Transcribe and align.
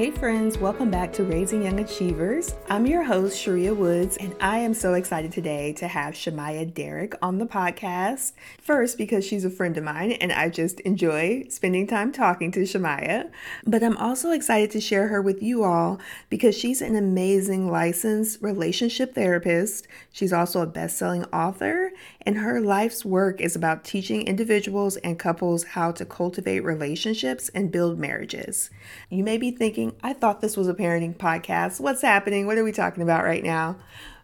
Hey, 0.00 0.10
friends, 0.10 0.56
welcome 0.56 0.90
back 0.90 1.12
to 1.12 1.24
Raising 1.24 1.62
Young 1.62 1.80
Achievers. 1.80 2.54
I'm 2.70 2.86
your 2.86 3.02
host, 3.02 3.38
Sharia 3.38 3.74
Woods, 3.74 4.16
and 4.16 4.34
I 4.40 4.56
am 4.60 4.72
so 4.72 4.94
excited 4.94 5.30
today 5.30 5.74
to 5.74 5.86
have 5.86 6.14
Shemiah 6.14 6.72
Derrick 6.72 7.14
on 7.20 7.36
the 7.36 7.44
podcast. 7.44 8.32
First, 8.70 8.98
because 8.98 9.26
she's 9.26 9.44
a 9.44 9.50
friend 9.50 9.76
of 9.76 9.82
mine, 9.82 10.12
and 10.12 10.30
I 10.30 10.48
just 10.48 10.78
enjoy 10.82 11.44
spending 11.48 11.88
time 11.88 12.12
talking 12.12 12.52
to 12.52 12.60
Shemiah. 12.60 13.28
But 13.66 13.82
I'm 13.82 13.96
also 13.96 14.30
excited 14.30 14.70
to 14.70 14.80
share 14.80 15.08
her 15.08 15.20
with 15.20 15.42
you 15.42 15.64
all 15.64 15.98
because 16.28 16.56
she's 16.56 16.80
an 16.80 16.94
amazing 16.94 17.68
licensed 17.68 18.40
relationship 18.40 19.12
therapist. 19.16 19.88
She's 20.12 20.32
also 20.32 20.60
a 20.60 20.68
best 20.68 20.96
selling 20.96 21.24
author, 21.32 21.90
and 22.22 22.36
her 22.36 22.60
life's 22.60 23.04
work 23.04 23.40
is 23.40 23.56
about 23.56 23.82
teaching 23.82 24.24
individuals 24.24 24.96
and 24.98 25.18
couples 25.18 25.64
how 25.64 25.90
to 25.90 26.04
cultivate 26.04 26.60
relationships 26.60 27.48
and 27.48 27.72
build 27.72 27.98
marriages. 27.98 28.70
You 29.08 29.24
may 29.24 29.36
be 29.36 29.50
thinking, 29.50 29.96
I 30.00 30.12
thought 30.12 30.42
this 30.42 30.56
was 30.56 30.68
a 30.68 30.74
parenting 30.74 31.16
podcast. 31.16 31.80
What's 31.80 32.02
happening? 32.02 32.46
What 32.46 32.56
are 32.56 32.62
we 32.62 32.70
talking 32.70 33.02
about 33.02 33.24
right 33.24 33.42
now? 33.42 33.78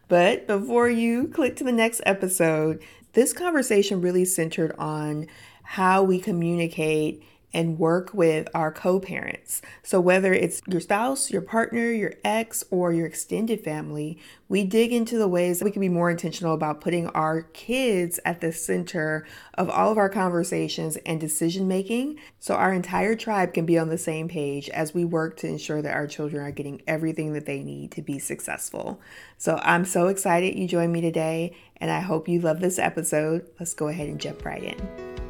But 0.09 0.47
before 0.47 0.87
you 0.87 1.27
click 1.27 1.57
to 1.57 1.65
the 1.65 1.71
next 1.73 2.01
episode, 2.05 2.81
this 3.17 3.33
conversation 3.33 3.99
really 3.99 4.25
centered 4.25 4.71
on 4.77 5.25
how 5.63 6.03
we 6.03 6.19
communicate 6.19 7.23
and 7.57 7.79
work 7.79 8.13
with 8.13 8.47
our 8.53 8.71
co 8.71 8.99
parents. 8.99 9.63
So, 9.81 9.99
whether 9.99 10.31
it's 10.31 10.61
your 10.67 10.79
spouse, 10.79 11.31
your 11.31 11.41
partner, 11.41 11.91
your 11.91 12.13
ex, 12.23 12.63
or 12.69 12.93
your 12.93 13.07
extended 13.07 13.63
family, 13.63 14.19
we 14.47 14.63
dig 14.63 14.93
into 14.93 15.17
the 15.17 15.27
ways 15.27 15.57
that 15.57 15.65
we 15.65 15.71
can 15.71 15.81
be 15.81 15.89
more 15.89 16.11
intentional 16.11 16.53
about 16.53 16.81
putting 16.81 17.07
our 17.07 17.41
kids 17.41 18.19
at 18.23 18.41
the 18.41 18.53
center 18.53 19.25
of 19.55 19.71
all 19.71 19.91
of 19.91 19.97
our 19.97 20.07
conversations 20.07 20.97
and 20.97 21.19
decision 21.19 21.67
making 21.67 22.19
so 22.39 22.53
our 22.53 22.71
entire 22.71 23.15
tribe 23.15 23.55
can 23.55 23.65
be 23.65 23.79
on 23.79 23.89
the 23.89 23.97
same 23.97 24.29
page 24.29 24.69
as 24.69 24.93
we 24.93 25.03
work 25.03 25.35
to 25.37 25.47
ensure 25.47 25.81
that 25.81 25.95
our 25.95 26.05
children 26.05 26.45
are 26.45 26.51
getting 26.51 26.83
everything 26.85 27.33
that 27.33 27.47
they 27.47 27.63
need 27.63 27.89
to 27.91 28.03
be 28.03 28.19
successful. 28.19 29.01
So, 29.39 29.59
I'm 29.63 29.83
so 29.83 30.07
excited 30.09 30.55
you 30.55 30.67
joined 30.67 30.93
me 30.93 31.01
today, 31.01 31.57
and 31.77 31.89
I 31.89 32.01
hope 32.01 32.27
you 32.27 32.39
love 32.39 32.59
this 32.59 32.77
episode. 32.77 33.47
Let's 33.59 33.73
go 33.73 33.87
ahead 33.87 34.09
and 34.09 34.21
jump 34.21 34.45
right 34.45 34.63
in. 34.63 35.26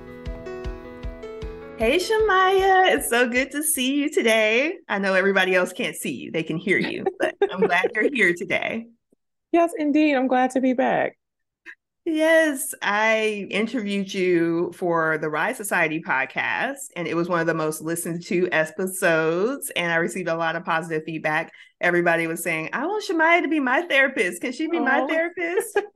Hey, 1.78 1.98
Shemiah, 1.98 2.96
it's 2.96 3.08
so 3.08 3.30
good 3.30 3.52
to 3.52 3.62
see 3.62 3.94
you 3.94 4.10
today. 4.10 4.74
I 4.90 4.98
know 4.98 5.14
everybody 5.14 5.54
else 5.54 5.72
can't 5.72 5.96
see 5.96 6.12
you, 6.12 6.32
they 6.32 6.42
can 6.42 6.58
hear 6.58 6.80
you, 6.80 7.06
but 7.20 7.36
I'm 7.52 7.60
glad 7.62 7.92
you're 7.94 8.10
here 8.12 8.34
today. 8.34 8.88
Yes, 9.54 9.72
indeed. 9.78 10.14
I'm 10.14 10.28
glad 10.28 10.52
to 10.52 10.62
be 10.62 10.74
back. 10.74 11.18
Yes, 12.10 12.74
I 12.82 13.48
interviewed 13.52 14.14
you 14.14 14.72
for 14.74 15.18
the 15.18 15.30
Rise 15.30 15.58
Society 15.58 16.02
podcast, 16.02 16.88
and 16.96 17.06
it 17.06 17.16
was 17.16 17.28
one 17.28 17.42
of 17.42 17.48
the 17.48 17.54
most 17.54 17.82
listened 17.82 18.24
to 18.28 18.48
episodes. 18.50 19.70
And 19.76 19.92
I 19.92 19.98
received 19.98 20.30
a 20.30 20.38
lot 20.38 20.56
of 20.56 20.64
positive 20.64 21.04
feedback. 21.04 21.52
Everybody 21.82 22.26
was 22.26 22.42
saying, 22.42 22.70
I 22.72 22.86
want 22.86 23.04
Shemiah 23.04 23.42
to 23.42 23.50
be 23.50 23.60
my 23.60 23.82
therapist. 23.82 24.42
Can 24.42 24.54
she 24.54 24.70
be 24.70 24.80
my 24.80 25.02
oh. 25.02 25.08
therapist? 25.10 25.82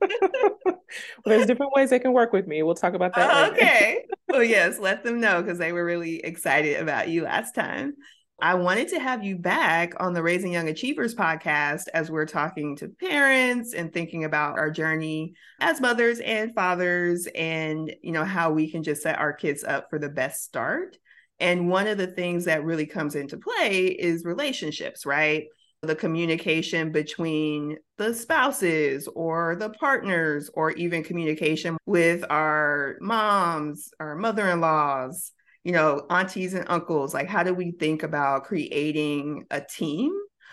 well, 0.66 0.76
there's 1.24 1.46
different 1.46 1.72
ways 1.74 1.88
they 1.88 1.98
can 1.98 2.12
work 2.12 2.34
with 2.34 2.46
me. 2.46 2.62
We'll 2.62 2.74
talk 2.74 2.92
about 2.92 3.14
that. 3.14 3.30
Uh, 3.30 3.52
okay. 3.52 4.04
well, 4.28 4.44
yes, 4.44 4.78
let 4.78 5.04
them 5.04 5.18
know 5.18 5.40
because 5.40 5.56
they 5.56 5.72
were 5.72 5.84
really 5.84 6.16
excited 6.16 6.78
about 6.78 7.08
you 7.08 7.22
last 7.22 7.54
time. 7.54 7.94
I 8.42 8.54
wanted 8.54 8.88
to 8.88 8.98
have 8.98 9.22
you 9.22 9.38
back 9.38 9.92
on 10.00 10.14
the 10.14 10.22
Raising 10.22 10.52
Young 10.52 10.68
Achievers 10.68 11.14
podcast 11.14 11.84
as 11.94 12.10
we're 12.10 12.26
talking 12.26 12.74
to 12.74 12.88
parents 12.88 13.72
and 13.72 13.92
thinking 13.92 14.24
about 14.24 14.58
our 14.58 14.68
journey 14.68 15.34
as 15.60 15.80
mothers 15.80 16.18
and 16.18 16.52
fathers 16.52 17.28
and 17.36 17.94
you 18.02 18.10
know 18.10 18.24
how 18.24 18.50
we 18.50 18.68
can 18.68 18.82
just 18.82 19.00
set 19.00 19.20
our 19.20 19.32
kids 19.32 19.62
up 19.62 19.88
for 19.90 20.00
the 20.00 20.08
best 20.08 20.42
start. 20.42 20.98
And 21.38 21.68
one 21.68 21.86
of 21.86 21.98
the 21.98 22.08
things 22.08 22.46
that 22.46 22.64
really 22.64 22.84
comes 22.84 23.14
into 23.14 23.36
play 23.36 23.86
is 23.86 24.24
relationships, 24.24 25.06
right? 25.06 25.44
The 25.82 25.94
communication 25.94 26.90
between 26.90 27.78
the 27.96 28.12
spouses 28.12 29.06
or 29.14 29.54
the 29.54 29.70
partners, 29.70 30.50
or 30.52 30.72
even 30.72 31.04
communication 31.04 31.76
with 31.86 32.24
our 32.28 32.96
moms, 33.00 33.90
our 34.00 34.16
mother 34.16 34.48
in 34.48 34.60
laws, 34.60 35.30
you 35.64 35.72
know, 35.72 36.06
aunties 36.10 36.54
and 36.54 36.66
uncles, 36.68 37.14
like 37.14 37.28
how 37.28 37.42
do 37.42 37.54
we 37.54 37.72
think 37.72 38.02
about 38.02 38.44
creating 38.44 39.46
a 39.50 39.60
team 39.60 40.12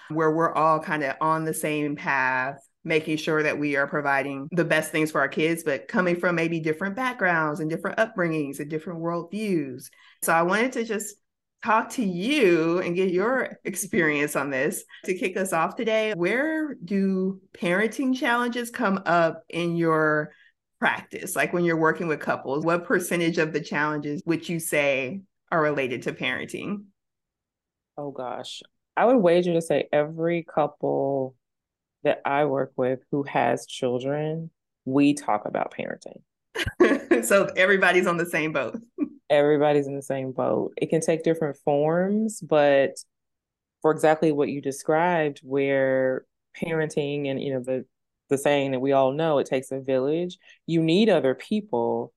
where 0.09 0.31
we're 0.31 0.53
all 0.53 0.79
kind 0.79 1.03
of 1.03 1.15
on 1.21 1.45
the 1.45 1.53
same 1.53 1.95
path, 1.95 2.59
making 2.83 3.17
sure 3.17 3.43
that 3.43 3.57
we 3.57 3.75
are 3.75 3.87
providing 3.87 4.47
the 4.51 4.65
best 4.65 4.91
things 4.91 5.11
for 5.11 5.21
our 5.21 5.27
kids, 5.27 5.63
but 5.63 5.87
coming 5.87 6.15
from 6.15 6.35
maybe 6.35 6.59
different 6.59 6.95
backgrounds 6.95 7.59
and 7.59 7.69
different 7.69 7.97
upbringings 7.97 8.59
and 8.59 8.69
different 8.69 8.99
worldviews. 8.99 9.89
So 10.23 10.33
I 10.33 10.41
wanted 10.43 10.73
to 10.73 10.83
just 10.83 11.15
talk 11.63 11.89
to 11.89 12.03
you 12.03 12.79
and 12.79 12.95
get 12.95 13.11
your 13.11 13.59
experience 13.65 14.35
on 14.35 14.49
this 14.49 14.83
to 15.05 15.13
kick 15.13 15.35
us 15.37 15.53
off 15.53 15.75
today. 15.75 16.13
Where 16.15 16.75
do 16.75 17.41
parenting 17.53 18.15
challenges 18.15 18.69
come 18.69 19.01
up 19.05 19.43
in 19.49 19.75
your 19.75 20.31
practice? 20.79 21.35
Like 21.35 21.53
when 21.53 21.65
you're 21.65 21.77
working 21.77 22.07
with 22.07 22.19
couples, 22.19 22.65
what 22.65 22.85
percentage 22.85 23.37
of 23.37 23.53
the 23.53 23.61
challenges 23.61 24.21
would 24.25 24.47
you 24.47 24.59
say 24.59 25.21
are 25.51 25.61
related 25.61 26.03
to 26.03 26.13
parenting? 26.13 26.85
Oh 27.97 28.11
gosh. 28.11 28.61
I 28.95 29.05
would 29.05 29.17
wager 29.17 29.53
to 29.53 29.61
say 29.61 29.87
every 29.91 30.43
couple 30.43 31.35
that 32.03 32.21
I 32.25 32.45
work 32.45 32.71
with 32.75 32.99
who 33.11 33.23
has 33.23 33.65
children, 33.65 34.51
we 34.85 35.13
talk 35.13 35.45
about 35.45 35.73
parenting. 35.73 37.23
so 37.25 37.45
everybody's 37.55 38.07
on 38.07 38.17
the 38.17 38.25
same 38.25 38.53
boat. 38.53 38.79
Everybody's 39.29 39.85
in 39.85 39.95
the 39.95 40.01
same 40.01 40.31
boat. 40.31 40.73
It 40.75 40.89
can 40.89 41.01
take 41.01 41.23
different 41.23 41.55
forms, 41.57 42.41
but 42.41 42.95
for 43.83 43.91
exactly 43.91 44.31
what 44.31 44.49
you 44.49 44.59
described, 44.59 45.41
where 45.43 46.25
parenting 46.59 47.29
and 47.29 47.41
you 47.41 47.53
know 47.53 47.61
the 47.61 47.85
the 48.29 48.37
saying 48.37 48.71
that 48.71 48.79
we 48.79 48.91
all 48.91 49.11
know 49.11 49.39
it 49.39 49.47
takes 49.47 49.71
a 49.71 49.79
village. 49.79 50.37
You 50.65 50.81
need 50.81 51.09
other 51.09 51.35
people 51.35 52.13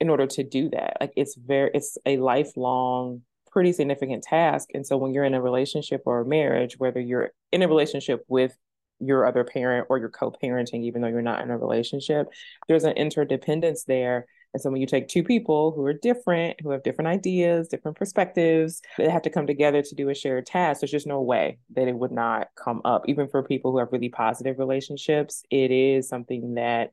in 0.00 0.10
order 0.10 0.26
to 0.26 0.44
do 0.44 0.68
that. 0.70 0.98
Like 1.00 1.12
it's 1.16 1.34
very 1.34 1.70
it's 1.74 1.98
a 2.06 2.18
lifelong 2.18 3.22
pretty 3.50 3.72
significant 3.72 4.24
task. 4.24 4.68
And 4.74 4.86
so 4.86 4.96
when 4.96 5.14
you're 5.14 5.24
in 5.24 5.34
a 5.34 5.40
relationship 5.40 6.02
or 6.06 6.20
a 6.20 6.26
marriage 6.26 6.78
whether 6.78 7.00
you're 7.00 7.30
in 7.52 7.62
a 7.62 7.68
relationship 7.68 8.24
with 8.28 8.56
your 9.00 9.26
other 9.26 9.44
parent 9.44 9.86
or 9.90 9.98
you're 9.98 10.08
co-parenting 10.08 10.84
even 10.84 11.02
though 11.02 11.08
you're 11.08 11.22
not 11.22 11.42
in 11.42 11.50
a 11.50 11.58
relationship 11.58 12.28
there's 12.68 12.84
an 12.84 12.92
interdependence 12.92 13.84
there 13.84 14.26
and 14.54 14.62
so 14.62 14.70
when 14.70 14.80
you 14.80 14.86
take 14.86 15.08
two 15.08 15.24
people 15.24 15.72
who 15.72 15.84
are 15.84 15.92
different, 15.92 16.60
who 16.62 16.70
have 16.70 16.84
different 16.84 17.08
ideas, 17.08 17.66
different 17.66 17.96
perspectives, 17.96 18.80
they 18.96 19.10
have 19.10 19.22
to 19.22 19.30
come 19.30 19.48
together 19.48 19.82
to 19.82 19.94
do 19.96 20.10
a 20.10 20.14
shared 20.14 20.46
task. 20.46 20.80
There's 20.80 20.92
just 20.92 21.08
no 21.08 21.20
way 21.20 21.58
that 21.74 21.88
it 21.88 21.96
would 21.96 22.12
not 22.12 22.48
come 22.56 22.80
up. 22.84 23.02
Even 23.08 23.26
for 23.26 23.42
people 23.42 23.72
who 23.72 23.78
have 23.78 23.88
really 23.90 24.10
positive 24.10 24.60
relationships, 24.60 25.42
it 25.50 25.72
is 25.72 26.08
something 26.08 26.54
that 26.54 26.92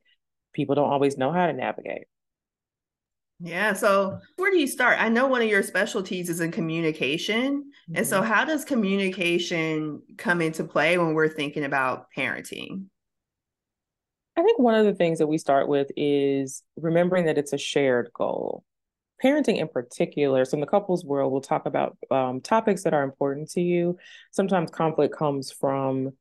people 0.53 0.73
don't 0.73 0.89
always 0.89 1.19
know 1.19 1.31
how 1.31 1.45
to 1.45 1.53
navigate. 1.53 2.05
Yeah. 3.39 3.73
So, 3.73 4.19
where 4.37 4.51
do 4.51 4.57
you 4.57 4.67
start? 4.67 4.99
I 4.99 5.09
know 5.09 5.27
one 5.27 5.41
of 5.43 5.49
your 5.49 5.63
specialties 5.63 6.29
is 6.29 6.41
in 6.41 6.51
communication. 6.51 7.63
Mm-hmm. 7.63 7.95
And 7.95 8.07
so, 8.07 8.21
mm-hmm. 8.21 8.31
how 8.31 8.43
does 8.43 8.65
communication 8.65 10.01
come 10.17 10.41
into 10.41 10.63
play 10.63 10.97
when 10.97 11.13
we're 11.13 11.29
thinking 11.29 11.63
about 11.63 12.07
parenting? 12.15 12.85
I 14.41 14.43
think 14.43 14.57
one 14.57 14.73
of 14.73 14.87
the 14.87 14.95
things 14.95 15.19
that 15.19 15.27
we 15.27 15.37
start 15.37 15.67
with 15.67 15.91
is 15.95 16.63
remembering 16.75 17.25
that 17.25 17.37
it's 17.37 17.53
a 17.53 17.59
shared 17.59 18.09
goal. 18.11 18.63
Parenting 19.23 19.57
in 19.57 19.67
particular, 19.67 20.45
so 20.45 20.55
in 20.55 20.61
the 20.61 20.65
couples 20.65 21.05
world, 21.05 21.31
we'll 21.31 21.41
talk 21.41 21.67
about 21.67 21.95
um, 22.09 22.41
topics 22.41 22.83
that 22.83 22.95
are 22.95 23.03
important 23.03 23.51
to 23.51 23.61
you. 23.61 23.99
Sometimes 24.31 24.71
conflict 24.71 25.15
comes 25.15 25.51
from 25.51 26.13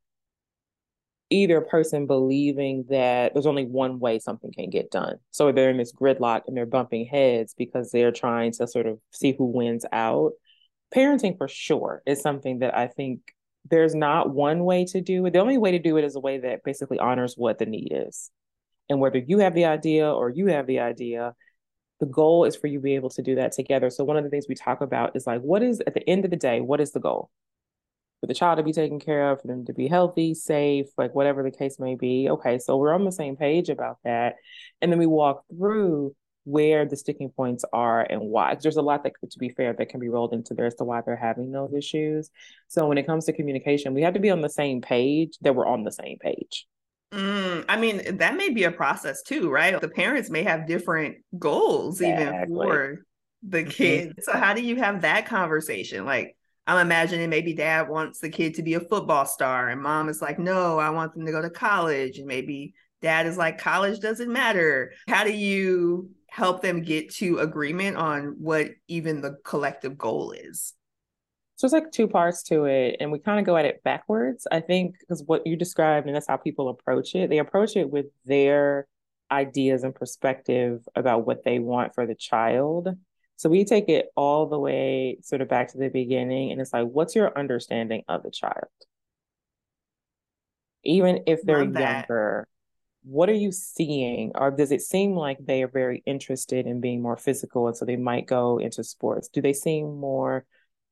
either 1.31 1.62
person 1.62 2.06
believing 2.06 2.84
that 2.91 3.32
there's 3.32 3.47
only 3.47 3.64
one 3.64 4.00
way 4.00 4.19
something 4.19 4.52
can 4.52 4.69
get 4.69 4.91
done. 4.91 5.16
So 5.31 5.50
they're 5.50 5.70
in 5.70 5.78
this 5.78 5.94
gridlock 5.94 6.42
and 6.47 6.54
they're 6.54 6.66
bumping 6.66 7.06
heads 7.06 7.54
because 7.56 7.91
they're 7.91 8.12
trying 8.12 8.52
to 8.52 8.66
sort 8.66 8.84
of 8.84 8.98
see 9.12 9.32
who 9.32 9.47
wins 9.47 9.87
out. 9.92 10.32
Parenting 10.94 11.38
for 11.38 11.49
sure 11.49 12.02
is 12.05 12.20
something 12.20 12.58
that 12.58 12.76
I 12.76 12.88
think 12.88 13.20
there's 13.68 13.94
not 13.94 14.30
one 14.30 14.64
way 14.64 14.84
to 14.86 15.00
do 15.00 15.26
it. 15.26 15.32
The 15.32 15.40
only 15.40 15.58
way 15.58 15.72
to 15.72 15.78
do 15.78 15.96
it 15.96 16.04
is 16.04 16.16
a 16.16 16.20
way 16.20 16.38
that 16.38 16.64
basically 16.64 16.98
honors 16.98 17.34
what 17.36 17.58
the 17.58 17.66
need 17.66 17.92
is. 17.92 18.30
And 18.88 19.00
whether 19.00 19.18
you 19.18 19.38
have 19.38 19.54
the 19.54 19.66
idea 19.66 20.10
or 20.10 20.30
you 20.30 20.46
have 20.46 20.66
the 20.66 20.80
idea, 20.80 21.34
the 22.00 22.06
goal 22.06 22.44
is 22.44 22.56
for 22.56 22.66
you 22.66 22.78
to 22.78 22.82
be 22.82 22.94
able 22.94 23.10
to 23.10 23.22
do 23.22 23.36
that 23.36 23.52
together. 23.52 23.90
So 23.90 24.04
one 24.04 24.16
of 24.16 24.24
the 24.24 24.30
things 24.30 24.46
we 24.48 24.54
talk 24.54 24.80
about 24.80 25.14
is 25.14 25.26
like, 25.26 25.42
what 25.42 25.62
is 25.62 25.80
at 25.86 25.94
the 25.94 26.08
end 26.08 26.24
of 26.24 26.30
the 26.30 26.36
day, 26.36 26.60
what 26.60 26.80
is 26.80 26.92
the 26.92 27.00
goal? 27.00 27.30
For 28.20 28.26
the 28.26 28.34
child 28.34 28.58
to 28.58 28.62
be 28.62 28.72
taken 28.72 28.98
care 28.98 29.30
of, 29.30 29.40
for 29.40 29.46
them 29.46 29.64
to 29.66 29.72
be 29.72 29.86
healthy, 29.86 30.34
safe, 30.34 30.86
like 30.98 31.14
whatever 31.14 31.42
the 31.42 31.50
case 31.50 31.78
may 31.78 31.94
be. 31.94 32.28
Okay, 32.28 32.58
so 32.58 32.76
we're 32.76 32.94
on 32.94 33.04
the 33.04 33.12
same 33.12 33.36
page 33.36 33.68
about 33.68 33.98
that. 34.04 34.36
And 34.80 34.90
then 34.90 34.98
we 34.98 35.06
walk 35.06 35.44
through 35.48 36.14
where 36.44 36.87
the 36.87 36.96
sticking 36.96 37.31
points 37.31 37.64
are 37.72 38.00
and 38.02 38.20
why. 38.20 38.56
There's 38.60 38.76
a 38.76 38.82
lot 38.82 39.04
that, 39.04 39.12
to 39.31 39.38
be 39.38 39.50
fair, 39.50 39.72
that 39.75 39.88
can 39.88 40.00
be 40.00 40.08
rolled 40.08 40.32
into 40.32 40.54
there 40.54 40.66
as 40.66 40.75
to 40.76 40.84
why 40.84 41.02
they're 41.04 41.16
having 41.16 41.52
those 41.52 41.72
issues. 41.75 42.31
So 42.69 42.87
when 42.87 42.98
it 42.98 43.06
comes 43.06 43.26
to 43.26 43.32
communication, 43.32 43.94
we 43.94 44.02
have 44.02 44.14
to 44.14 44.20
be 44.20 44.31
on 44.31 44.40
the 44.40 44.48
same 44.48 44.81
page 44.81 45.37
that 45.42 45.54
we're 45.54 45.66
on 45.66 45.84
the 45.84 45.92
same 45.92 46.19
page. 46.19 46.66
Mm, 47.12 47.64
I 47.69 47.76
mean, 47.76 48.19
that 48.19 48.37
may 48.37 48.50
be 48.50 48.64
a 48.64 48.70
process 48.70 49.22
too, 49.22 49.50
right? 49.50 49.81
The 49.81 49.88
parents 49.88 50.31
may 50.31 50.44
have 50.44 50.66
different 50.66 51.16
goals 51.38 52.00
exactly. 52.00 52.25
even 52.32 52.46
for 52.46 53.04
the 53.43 53.58
mm-hmm. 53.58 53.70
kids. 53.70 54.12
Mm-hmm. 54.12 54.22
So 54.22 54.38
how 54.38 54.54
do 54.54 54.62
you 54.62 54.76
have 54.76 55.02
that 55.02 55.26
conversation? 55.26 56.04
Like, 56.04 56.36
I'm 56.66 56.78
imagining 56.78 57.28
maybe 57.31 57.52
dad 57.54 57.88
wants 57.88 58.20
the 58.20 58.28
kid 58.28 58.54
to 58.54 58.62
be 58.62 58.75
a 58.75 58.81
football 58.81 59.26
star, 59.26 59.69
and 59.69 59.82
mom 59.82 60.08
is 60.08 60.22
like, 60.22 60.38
no, 60.38 60.78
I 60.78 60.90
want 60.90 61.14
them 61.14 61.26
to 61.26 61.32
go 61.32 61.43
to 61.43 61.50
college. 61.50 62.19
And 62.19 62.28
maybe 62.28 62.75
dad 63.02 63.26
is 63.26 63.36
like, 63.36 63.58
college 63.58 63.98
doesn't 63.98 64.32
matter. 64.32 64.93
How 65.08 65.25
do 65.25 65.32
you 65.32 66.10
help 66.31 66.62
them 66.62 66.82
get 66.82 67.12
to 67.15 67.38
agreement 67.38 67.97
on 67.97 68.37
what 68.38 68.71
even 68.88 69.21
the 69.21 69.37
collective 69.44 69.99
goal 69.99 70.32
is? 70.32 70.75
So 71.56 71.67
it's 71.67 71.75
like 71.75 71.93
two 71.93 72.09
parts 72.09 72.43
to 72.44 72.65
it, 72.65 72.97
and 73.00 73.12
we 73.12 73.19
kind 73.19 73.38
of 73.38 73.44
go 73.44 73.56
at 73.56 73.67
it 73.67 73.82
backwards. 73.85 74.47
I 74.50 74.61
think 74.61 74.97
because 74.99 75.23
what 75.23 75.47
you 75.47 75.56
described, 75.56 76.06
and 76.06 76.17
that's 76.17 76.27
how 76.27 76.38
people 76.38 76.71
approach 76.71 77.15
it. 77.15 77.29
They 77.29 77.38
approach 77.38 77.77
it 77.77 77.91
with 77.91 78.06
their 78.25 78.87
ideas 79.31 79.82
and 79.85 79.94
perspective 79.94 80.81
about 80.97 81.27
what 81.27 81.44
they 81.44 81.59
want 81.59 81.94
for 81.94 82.06
the 82.06 82.15
child. 82.15 82.88
So 83.37 83.49
we 83.50 83.65
take 83.65 83.88
it 83.88 84.06
all 84.17 84.47
the 84.47 84.59
way 84.59 85.19
sort 85.23 85.43
of 85.43 85.49
back 85.49 85.69
to 85.73 85.79
the 85.79 85.88
beginning, 85.88 86.50
and 86.50 86.61
it's 86.61 86.73
like, 86.73 86.87
what's 86.87 87.15
your 87.15 87.38
understanding 87.38 88.05
of 88.09 88.23
the 88.23 88.31
child? 88.31 88.69
Even 90.82 91.25
if 91.27 91.43
they're 91.43 91.65
younger, 91.65 92.49
what 93.02 93.29
are 93.29 93.35
you 93.35 93.52
seeing? 93.52 94.32
Or 94.35 94.50
does 94.50 94.73
it 94.73 94.82
seem 94.82 95.14
like 95.14 95.38
they 95.41 95.62
are 95.62 95.69
very 95.69 96.02
interested 96.06 96.67
in 96.67 96.81
being 96.81 97.02
more 97.02 97.17
physical, 97.17 97.67
and 97.67 97.76
so 97.76 97.85
they 97.85 97.97
might 97.97 98.26
go 98.26 98.58
into 98.58 98.85
sports? 98.85 99.29
Do 99.29 99.41
they 99.41 99.52
seem 99.52 99.99
more 99.99 100.44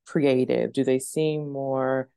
creative? 0.06 0.72
Do 0.72 0.84
they 0.84 0.99
seem 0.99 1.50
more 1.50 2.08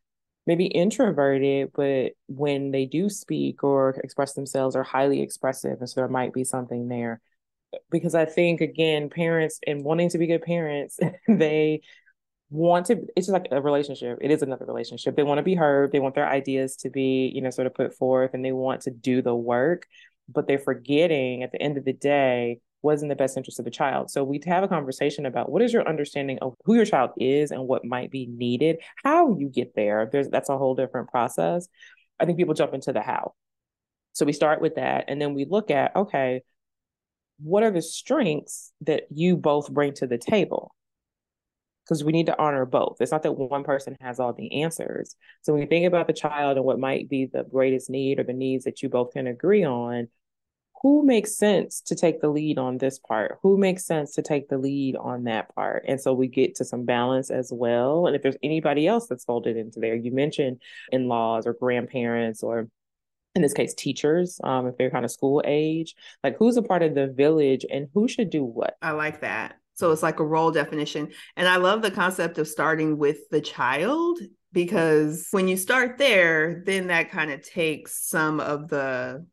maybe 0.48 0.66
introverted, 0.66 1.72
but 1.74 2.14
when 2.28 2.72
they 2.72 2.86
do 2.86 3.10
speak 3.10 3.64
or 3.64 3.92
express 4.04 4.34
themselves 4.34 4.76
are 4.76 4.84
highly 4.84 5.22
expressive. 5.22 5.78
And 5.80 5.90
so 5.90 6.02
there 6.02 6.08
might 6.08 6.34
be 6.34 6.44
something 6.44 6.88
there. 6.88 7.22
Because 7.90 8.16
I 8.16 8.26
think 8.26 8.60
again, 8.60 9.10
parents 9.10 9.60
and 9.66 9.84
wanting 9.84 10.10
to 10.10 10.18
be 10.18 10.28
good 10.28 10.42
parents, 10.42 11.00
they 11.28 11.82
want 12.51 12.86
to 12.88 13.07
it's 13.15 13.27
just 13.27 13.33
like 13.33 13.48
a 13.51 13.62
relationship. 13.62 14.19
It 14.21 14.30
is 14.30 14.44
another 14.44 14.65
relationship. 14.65 15.15
They 15.15 15.24
want 15.24 15.39
to 15.39 15.44
be 15.44 15.56
heard, 15.56 15.92
they 15.92 16.00
want 16.00 16.15
their 16.15 16.27
ideas 16.27 16.75
to 16.77 16.89
be, 16.89 17.31
you 17.33 17.42
know, 17.42 17.50
sort 17.50 17.65
of 17.65 17.74
put 17.74 17.95
forth 17.95 18.31
and 18.33 18.44
they 18.44 18.51
want 18.51 18.81
to 18.81 18.92
do 18.92 19.21
the 19.21 19.36
work, 19.36 19.88
but 20.27 20.48
they're 20.48 20.59
forgetting 20.59 21.44
at 21.44 21.51
the 21.51 21.62
end 21.62 21.77
of 21.77 21.86
the 21.86 21.94
day 21.94 22.59
was 22.81 23.03
in 23.03 23.09
the 23.09 23.15
best 23.15 23.38
interest 23.38 23.59
of 23.59 23.65
the 23.65 23.71
child. 23.71 24.09
So 24.09 24.24
we 24.24 24.42
have 24.45 24.63
a 24.63 24.68
conversation 24.68 25.25
about 25.25 25.51
what 25.51 25.62
is 25.62 25.71
your 25.71 25.88
understanding 25.88 26.39
of 26.42 26.56
who 26.65 26.75
your 26.75 26.86
child 26.86 27.12
is 27.18 27.51
and 27.51 27.68
what 27.68 27.86
might 27.86 28.12
be 28.12 28.25
needed, 28.25 28.77
how 29.03 29.38
you 29.38 29.50
get 29.50 29.74
there. 29.75 30.09
There's 30.12 30.27
that's 30.30 30.50
a 30.50 30.57
whole 30.57 30.75
different 30.75 31.09
process. 31.09 31.68
I 32.19 32.25
think 32.25 32.38
people 32.38 32.53
jump 32.53 32.74
into 32.74 32.92
the 32.92 33.01
how. 33.01 33.33
So 34.13 34.25
we 34.25 34.33
start 34.33 34.62
with 34.62 34.75
that 34.75 35.06
and 35.07 35.21
then 35.21 35.33
we 35.33 35.45
look 35.45 35.71
at 35.71 35.95
okay, 35.95 36.42
what 37.39 37.63
are 37.63 37.71
the 37.71 37.81
strengths 37.81 38.74
that 38.81 39.03
you 39.09 39.38
both 39.38 39.71
bring 39.71 39.94
to 39.95 40.07
the 40.07 40.18
table? 40.18 40.74
Because 41.92 42.06
we 42.06 42.14
need 42.14 42.28
to 42.28 42.42
honor 42.42 42.66
both. 42.66 43.02
It's 43.02 43.12
not 43.12 43.24
that 43.24 43.34
one 43.34 43.66
person 43.66 43.98
has 44.00 44.18
all 44.18 44.32
the 44.32 44.64
answers. 44.64 45.18
So 45.42 45.52
when 45.52 45.62
you 45.62 45.68
think 45.68 45.86
about 45.86 46.08
the 46.08 46.14
child 46.14 46.56
and 46.56 46.66
what 46.66 46.80
might 46.80 47.10
be 47.10 47.26
the 47.26 47.44
greatest 47.44 47.90
need 47.90 48.18
or 48.18 48.24
the 48.24 48.32
needs 48.32 48.64
that 48.64 48.82
you 48.82 48.88
both 48.88 49.12
can 49.12 49.28
agree 49.28 49.66
on, 49.66 50.08
who 50.82 51.06
makes 51.06 51.36
sense 51.36 51.82
to 51.82 51.96
take 51.96 52.22
the 52.22 52.30
lead 52.30 52.58
on 52.58 52.78
this 52.78 52.98
part? 52.98 53.40
Who 53.44 53.58
makes 53.58 53.86
sense 53.86 54.16
to 54.16 54.22
take 54.22 54.48
the 54.48 54.58
lead 54.58 54.96
on 54.96 55.26
that 55.26 55.54
part? 55.54 55.84
And 55.86 56.00
so 56.00 56.14
we 56.14 56.30
get 56.30 56.56
to 56.56 56.64
some 56.64 56.86
balance 56.86 57.30
as 57.30 57.52
well. 57.54 58.08
And 58.08 58.16
if 58.16 58.22
there's 58.22 58.38
anybody 58.42 58.88
else 58.88 59.08
that's 59.08 59.26
folded 59.26 59.58
into 59.58 59.82
there, 59.82 59.96
you 59.96 60.14
mentioned 60.14 60.62
in 60.94 61.10
laws 61.10 61.46
or 61.46 61.56
grandparents 61.56 62.42
or 62.42 62.70
in 63.36 63.42
this 63.42 63.54
case 63.54 63.74
teachers 63.74 64.40
um, 64.46 64.68
if 64.68 64.78
they're 64.78 64.90
kind 64.90 65.06
of 65.06 65.12
school 65.12 65.42
age 65.46 65.96
like 66.22 66.38
who's 66.38 66.58
a 66.58 66.62
part 66.62 66.84
of 66.84 66.96
the 66.96 67.08
village 67.08 67.66
and 67.72 67.88
who 67.94 68.06
should 68.06 68.30
do 68.30 68.44
what 68.44 68.76
i 68.82 68.92
like 68.92 69.22
that 69.22 69.56
so 69.81 69.92
it's 69.92 70.04
like 70.04 70.19
a 70.19 70.25
role 70.25 70.51
definition 70.51 71.12
and 71.36 71.48
i 71.48 71.57
love 71.57 71.81
the 71.81 71.92
concept 71.92 72.38
of 72.38 72.48
starting 72.48 72.98
with 72.98 73.28
the 73.31 73.42
child 73.42 74.18
because 74.54 75.28
when 75.31 75.48
you 75.48 75.57
start 75.57 75.98
there 75.98 76.63
then 76.66 76.88
that 76.88 77.12
kind 77.12 77.31
of 77.31 77.42
takes 77.42 78.07
some 78.07 78.39
of 78.39 78.69
the 78.69 79.25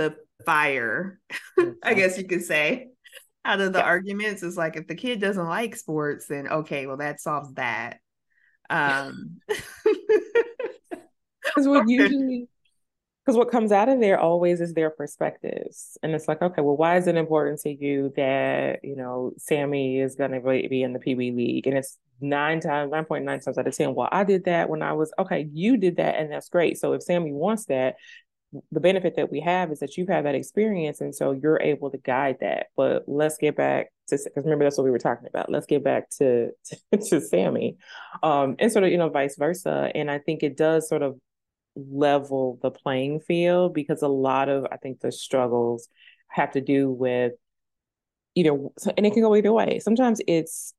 the 0.00 0.16
fire, 0.44 1.20
I 1.82 1.94
guess 1.94 2.18
you 2.18 2.26
could 2.26 2.44
say, 2.44 2.88
out 3.44 3.60
of 3.60 3.72
the 3.72 3.78
yeah. 3.78 3.84
arguments 3.84 4.42
It's 4.42 4.56
like 4.56 4.76
if 4.76 4.86
the 4.86 4.94
kid 4.94 5.20
doesn't 5.20 5.46
like 5.46 5.76
sports, 5.76 6.26
then 6.26 6.48
okay, 6.48 6.86
well 6.86 6.98
that 6.98 7.20
solves 7.20 7.52
that. 7.54 7.98
Um 8.68 9.38
because 11.44 11.66
what 11.66 11.88
usually 11.88 12.48
because 13.30 13.38
what 13.38 13.52
comes 13.52 13.70
out 13.70 13.88
of 13.88 14.00
there 14.00 14.18
always 14.18 14.60
is 14.60 14.74
their 14.74 14.90
perspectives. 14.90 15.96
And 16.02 16.12
it's 16.16 16.26
like 16.26 16.42
okay 16.42 16.62
well 16.62 16.76
why 16.76 16.96
is 16.96 17.06
it 17.06 17.14
important 17.14 17.60
to 17.60 17.70
you 17.72 18.12
that 18.16 18.80
you 18.82 18.96
know 18.96 19.32
sammy 19.38 20.00
is 20.00 20.16
going 20.16 20.32
to 20.32 20.40
be 20.40 20.82
in 20.82 20.92
the 20.92 20.98
pb 20.98 21.36
league? 21.36 21.68
And 21.68 21.78
it's 21.78 21.96
nine 22.20 22.58
times 22.58 22.90
9.9 22.90 23.24
times 23.24 23.56
out 23.56 23.66
of 23.66 23.74
10 23.74 23.94
well 23.94 24.08
i 24.12 24.24
did 24.24 24.44
that 24.44 24.68
when 24.68 24.82
i 24.82 24.92
was 24.92 25.10
okay 25.18 25.48
you 25.54 25.78
did 25.78 25.96
that 25.96 26.16
and 26.16 26.32
that's 26.32 26.48
great. 26.48 26.76
So 26.76 26.92
if 26.92 27.04
sammy 27.04 27.32
wants 27.32 27.66
that 27.66 27.96
the 28.72 28.80
benefit 28.80 29.14
that 29.14 29.30
we 29.30 29.38
have 29.40 29.70
is 29.70 29.78
that 29.78 29.96
you've 29.96 30.08
had 30.08 30.26
that 30.26 30.34
experience 30.34 31.00
and 31.00 31.14
so 31.14 31.30
you're 31.30 31.60
able 31.60 31.88
to 31.88 31.98
guide 31.98 32.38
that. 32.40 32.66
But 32.76 33.04
let's 33.06 33.36
get 33.36 33.54
back 33.54 33.92
to 34.08 34.16
because 34.16 34.44
remember 34.44 34.64
that's 34.64 34.76
what 34.76 34.82
we 34.82 34.90
were 34.90 34.98
talking 34.98 35.28
about. 35.28 35.52
Let's 35.52 35.66
get 35.66 35.84
back 35.84 36.10
to 36.18 36.50
to, 36.64 36.96
to 37.10 37.20
sammy. 37.20 37.76
Um 38.24 38.56
and 38.58 38.72
sort 38.72 38.84
of 38.84 38.90
you 38.90 38.98
know 38.98 39.08
vice 39.08 39.36
versa. 39.36 39.92
And 39.94 40.10
i 40.10 40.18
think 40.18 40.42
it 40.42 40.56
does 40.56 40.88
sort 40.88 41.02
of 41.02 41.20
level 41.76 42.58
the 42.62 42.70
playing 42.70 43.20
field 43.20 43.72
because 43.72 44.02
a 44.02 44.08
lot 44.08 44.48
of 44.48 44.66
i 44.72 44.76
think 44.76 45.00
the 45.00 45.12
struggles 45.12 45.88
have 46.28 46.52
to 46.52 46.60
do 46.60 46.90
with 46.90 47.32
you 48.34 48.44
know 48.44 48.72
and 48.96 49.06
it 49.06 49.12
can 49.12 49.22
go 49.22 49.34
either 49.36 49.52
way. 49.52 49.78
Sometimes 49.80 50.20
it's 50.26 50.74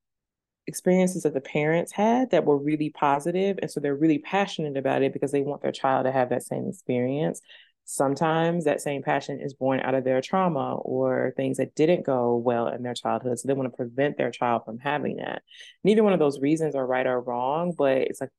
experiences 0.68 1.24
that 1.24 1.34
the 1.34 1.42
parents 1.42 1.92
had 1.92 2.32
that 2.32 2.46
were 2.46 2.58
really 2.58 2.92
positive 2.92 3.58
and 3.62 3.70
so 3.70 3.80
they're 3.80 3.96
really 3.96 4.20
passionate 4.20 4.78
about 4.78 5.02
it 5.02 5.12
because 5.12 5.32
they 5.32 5.42
want 5.42 5.62
their 5.62 5.72
child 5.72 6.06
to 6.06 6.12
have 6.12 6.30
that 6.30 6.44
same 6.44 6.68
experience. 6.68 7.42
Sometimes 7.84 8.64
that 8.66 8.80
same 8.80 9.02
passion 9.02 9.42
is 9.42 9.56
born 9.56 9.80
out 9.82 9.96
of 9.96 10.04
their 10.04 10.22
trauma 10.22 10.76
or 10.76 11.34
things 11.36 11.58
that 11.58 11.76
didn't 11.76 12.06
go 12.06 12.38
well 12.38 12.68
in 12.68 12.84
their 12.84 12.94
childhood 12.94 13.40
so 13.40 13.48
they 13.48 13.54
want 13.54 13.70
to 13.72 13.76
prevent 13.76 14.18
their 14.18 14.32
child 14.32 14.64
from 14.64 14.78
having 14.78 15.18
that. 15.18 15.42
Neither 15.84 16.04
one 16.04 16.14
of 16.14 16.20
those 16.20 16.40
reasons 16.40 16.76
are 16.76 16.86
right 16.86 17.08
or 17.08 17.20
wrong 17.20 17.74
but 17.78 17.98
it's 17.98 18.22
like 18.22 18.30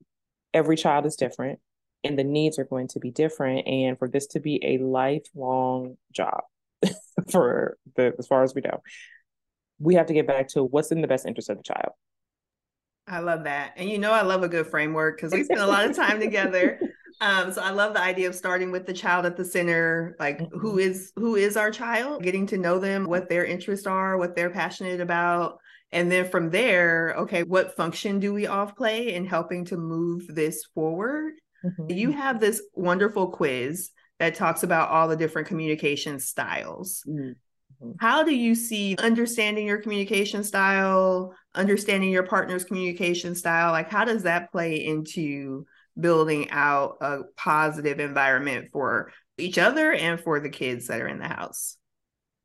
every 0.55 0.77
child 0.77 1.05
is 1.07 1.17
different 1.17 1.59
and 2.05 2.19
the 2.19 2.25
needs 2.25 2.59
are 2.59 2.65
going 2.65 2.89
to 2.89 2.99
be 2.99 3.11
different 3.11 3.67
and 3.67 3.99
for 3.99 4.09
this 4.09 4.27
to 4.29 4.41
be 4.41 4.61
a 4.65 4.79
lifelong 4.79 5.97
job 6.13 6.43
for 7.31 7.77
the 7.97 8.15
as 8.19 8.27
far 8.27 8.43
as 8.43 8.55
we 8.55 8.61
know 8.61 8.83
we 9.79 9.95
have 9.95 10.07
to 10.07 10.15
get 10.15 10.27
back 10.27 10.49
to 10.49 10.63
what's 10.63 10.93
in 10.93 11.01
the 11.01 11.09
best 11.09 11.27
interest 11.27 11.51
of 11.51 11.57
the 11.57 11.63
child 11.63 11.93
I 13.07 13.19
love 13.19 13.45
that. 13.45 13.73
And 13.77 13.91
you 13.91 13.99
know, 13.99 14.13
I 14.13 14.23
love 14.23 14.43
a 14.43 14.49
good 14.49 14.67
framework 14.67 15.17
because 15.17 15.32
we 15.32 15.44
spend 15.44 15.61
a 15.61 15.67
lot 15.67 15.85
of 15.85 15.97
time 15.97 16.21
together. 16.21 16.81
Um, 17.21 17.53
so 17.53 17.63
I 17.63 17.71
love 17.71 17.94
the 17.94 18.01
idea 18.01 18.29
of 18.29 18.35
starting 18.35 18.71
with 18.71 18.87
the 18.87 18.93
child 18.93 19.27
at 19.27 19.37
the 19.37 19.44
center, 19.44 20.17
like 20.19 20.39
mm-hmm. 20.39 20.59
who 20.59 20.79
is 20.79 21.13
who 21.17 21.37
is 21.37 21.56
our 21.56 21.71
child, 21.71 22.23
getting 22.23 22.47
to 22.49 22.59
know 22.59 22.79
them, 22.79 23.05
what 23.05 23.29
their 23.29 23.44
interests 23.44 23.87
are, 23.87 24.17
what 24.17 24.35
they're 24.35 24.51
passionate 24.51 25.01
about. 25.01 25.59
And 25.91 26.11
then 26.11 26.29
from 26.29 26.51
there, 26.51 27.15
okay, 27.19 27.43
what 27.43 27.77
function 27.77 28.19
do 28.19 28.32
we 28.32 28.47
all 28.47 28.67
play 28.67 29.15
in 29.15 29.27
helping 29.27 29.67
to 29.67 29.77
move 29.77 30.27
this 30.29 30.65
forward? 30.75 31.35
Mm-hmm. 31.65 31.91
You 31.91 32.11
have 32.13 32.41
this 32.41 32.63
wonderful 32.75 33.29
quiz 33.29 33.91
that 34.19 34.35
talks 34.35 34.63
about 34.63 34.91
all 34.91 35.09
the 35.09 35.17
different 35.17 35.49
communication 35.49 36.21
styles. 36.21 37.05
Mm-hmm. 37.09 37.93
How 37.99 38.23
do 38.23 38.35
you 38.35 38.55
see 38.55 38.97
understanding 38.99 39.67
your 39.67 39.79
communication 39.79 40.45
style, 40.45 41.35
understanding 41.55 42.11
your 42.11 42.23
partner's 42.23 42.65
communication 42.65 43.35
style? 43.35 43.73
Like, 43.73 43.91
how 43.91 44.05
does 44.05 44.23
that 44.23 44.53
play 44.53 44.85
into 44.85 45.67
building 45.99 46.51
out 46.51 46.99
a 47.01 47.23
positive 47.37 47.99
environment 48.01 48.69
for 48.73 49.11
each 49.37 49.59
other 49.59 49.93
and 49.93 50.21
for 50.21 50.41
the 50.41 50.49
kids 50.49 50.87
that 50.87 51.01
are 51.01 51.09
in 51.09 51.19
the 51.19 51.29
house? 51.29 51.77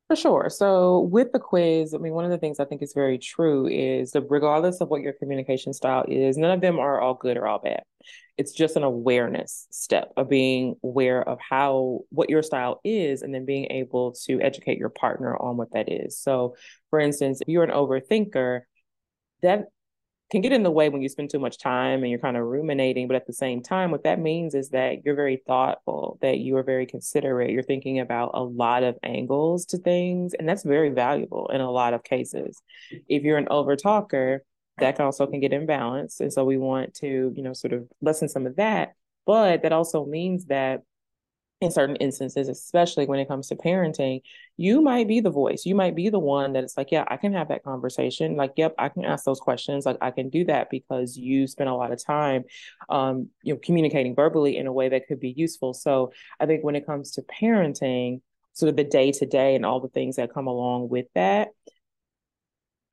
For 0.08 0.16
sure. 0.16 0.50
So 0.50 1.02
with 1.12 1.34
the 1.34 1.40
quiz, 1.40 1.94
I 1.94 1.98
mean, 1.98 2.14
one 2.14 2.24
of 2.24 2.32
the 2.32 2.38
things 2.38 2.62
I 2.62 2.66
think 2.66 2.82
is 2.82 2.94
very 2.94 3.18
true 3.18 3.68
is 3.68 4.12
that 4.12 4.22
regardless 4.30 4.80
of 4.80 4.88
what 4.88 5.02
your 5.02 5.12
communication 5.12 5.74
style 5.74 6.06
is, 6.08 6.38
none 6.38 6.52
of 6.52 6.62
them 6.62 6.80
are 6.80 7.02
all 7.02 7.14
good 7.14 7.36
or 7.36 7.46
all 7.46 7.60
bad. 7.60 7.82
It's 8.38 8.54
just 8.54 8.78
an 8.78 8.84
awareness 8.84 9.68
step 9.70 10.14
of 10.16 10.30
being 10.30 10.76
aware 10.82 11.28
of 11.28 11.40
how 11.42 12.02
what 12.10 12.30
your 12.30 12.42
style 12.42 12.80
is 12.86 13.22
and 13.22 13.34
then 13.34 13.44
being 13.44 13.66
able 13.70 14.14
to 14.28 14.40
educate 14.40 14.78
your 14.78 14.90
partner 14.90 15.36
on 15.36 15.58
what 15.58 15.74
that 15.74 15.92
is. 15.92 16.18
So 16.18 16.56
for 16.90 17.00
instance, 17.00 17.42
if 17.42 17.50
you're 17.50 17.66
an 17.66 17.72
overthinker, 17.72 18.62
that 19.42 19.66
can 20.30 20.42
get 20.42 20.52
in 20.52 20.64
the 20.64 20.72
way 20.72 20.90
when 20.90 21.02
you 21.02 21.08
spend 21.08 21.30
too 21.30 21.40
much 21.40 21.58
time 21.58 22.02
and 22.04 22.10
you're 22.10 22.20
kind 22.20 22.36
of 22.36 22.44
ruminating. 22.44 23.08
But 23.08 23.16
at 23.16 23.28
the 23.28 23.34
same 23.34 23.62
time, 23.62 23.92
what 23.92 24.04
that 24.04 24.20
means 24.20 24.56
is 24.56 24.70
that 24.70 25.06
you're 25.06 25.16
very 25.16 25.42
thoughtful, 25.48 26.18
that 26.22 26.40
you 26.40 26.58
are 26.58 26.64
very 26.64 26.86
considerate. 26.86 27.52
You're 27.52 27.64
thinking 27.64 28.00
about 28.00 28.32
a 28.34 28.44
lot 28.44 28.84
of 28.84 28.98
angles 29.04 29.66
to 29.68 29.78
things, 29.78 30.34
and 30.34 30.48
that's 30.48 30.64
very 30.64 30.90
valuable 30.90 31.50
in 31.54 31.62
a 31.62 31.72
lot 31.72 31.94
of 31.94 32.04
cases. 32.04 32.62
If 33.08 33.24
you're 33.24 33.38
an 33.38 33.48
over 33.50 33.76
talker, 33.76 34.44
that 34.80 34.96
can 34.96 35.06
also 35.06 35.26
can 35.28 35.40
get 35.40 35.54
imbalanced. 35.54 36.20
And 36.20 36.32
so 36.32 36.44
we 36.44 36.58
want 36.58 36.94
to, 36.96 37.34
you 37.36 37.42
know, 37.42 37.54
sort 37.54 37.74
of 37.74 37.88
lessen 38.02 38.30
some 38.30 38.46
of 38.46 38.58
that. 38.58 38.94
But 39.26 39.64
that 39.64 39.74
also 39.74 40.06
means 40.06 40.46
that 40.46 40.82
in 41.60 41.72
certain 41.72 41.96
instances, 41.96 42.50
especially 42.50 43.08
when 43.08 43.20
it 43.20 43.28
comes 43.28 43.48
to 43.48 43.56
parenting, 43.56 44.22
you 44.58 44.80
might 44.80 45.08
be 45.08 45.22
the 45.22 45.32
voice. 45.32 45.66
You 45.66 45.74
might 45.74 45.96
be 45.96 46.10
the 46.10 46.20
one 46.20 46.54
that 46.54 46.64
it's 46.64 46.78
like, 46.78 46.92
yeah, 46.92 47.04
I 47.08 47.18
can 47.18 47.34
have 47.34 47.48
that 47.48 47.64
conversation. 47.64 48.36
Like, 48.36 48.54
yep, 48.58 48.76
I 48.78 48.90
can 48.90 49.04
ask 49.04 49.26
those 49.26 49.40
questions. 49.40 49.86
Like, 49.86 49.98
I 50.00 50.12
can 50.12 50.30
do 50.30 50.46
that 50.46 50.70
because 50.70 51.18
you 51.18 51.48
spend 51.48 51.70
a 51.70 51.74
lot 51.74 51.92
of 51.92 52.04
time, 52.04 52.44
um, 52.90 53.30
you 53.42 53.54
know, 53.54 53.60
communicating 53.64 54.14
verbally 54.14 54.56
in 54.56 54.68
a 54.68 54.74
way 54.74 54.90
that 54.90 55.08
could 55.08 55.20
be 55.20 55.34
useful. 55.36 55.74
So 55.74 56.12
I 56.40 56.46
think 56.46 56.64
when 56.64 56.76
it 56.76 56.86
comes 56.86 57.12
to 57.14 57.24
parenting, 57.24 58.22
sort 58.54 58.70
of 58.70 58.76
the 58.76 58.84
day 58.84 59.12
to 59.12 59.26
day 59.26 59.56
and 59.56 59.66
all 59.66 59.80
the 59.80 59.88
things 59.88 60.18
that 60.18 60.34
come 60.34 60.48
along 60.48 60.90
with 60.90 61.08
that, 61.16 61.50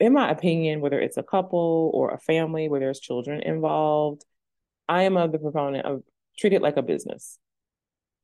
in 0.01 0.15
my 0.15 0.31
opinion, 0.31 0.81
whether 0.81 1.01
it's 1.01 1.19
a 1.19 1.23
couple 1.23 1.91
or 1.93 2.11
a 2.11 2.19
family 2.19 2.69
where 2.69 2.81
there's 2.81 3.01
children 3.01 3.43
involved, 3.43 4.25
I 4.89 5.03
am 5.03 5.19
of 5.19 5.33
the 5.33 5.39
proponent 5.39 5.87
of 5.87 6.03
treat 6.39 6.53
it 6.55 6.63
like 6.63 6.77
a 6.79 6.83
business 6.83 7.39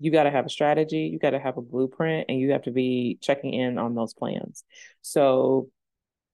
you 0.00 0.10
got 0.10 0.24
to 0.24 0.30
have 0.30 0.46
a 0.46 0.50
strategy, 0.50 1.10
you 1.12 1.18
got 1.18 1.30
to 1.30 1.38
have 1.38 1.58
a 1.58 1.62
blueprint, 1.62 2.26
and 2.28 2.40
you 2.40 2.52
have 2.52 2.62
to 2.62 2.72
be 2.72 3.18
checking 3.20 3.54
in 3.54 3.78
on 3.78 3.94
those 3.94 4.14
plans. 4.14 4.64
So 5.02 5.68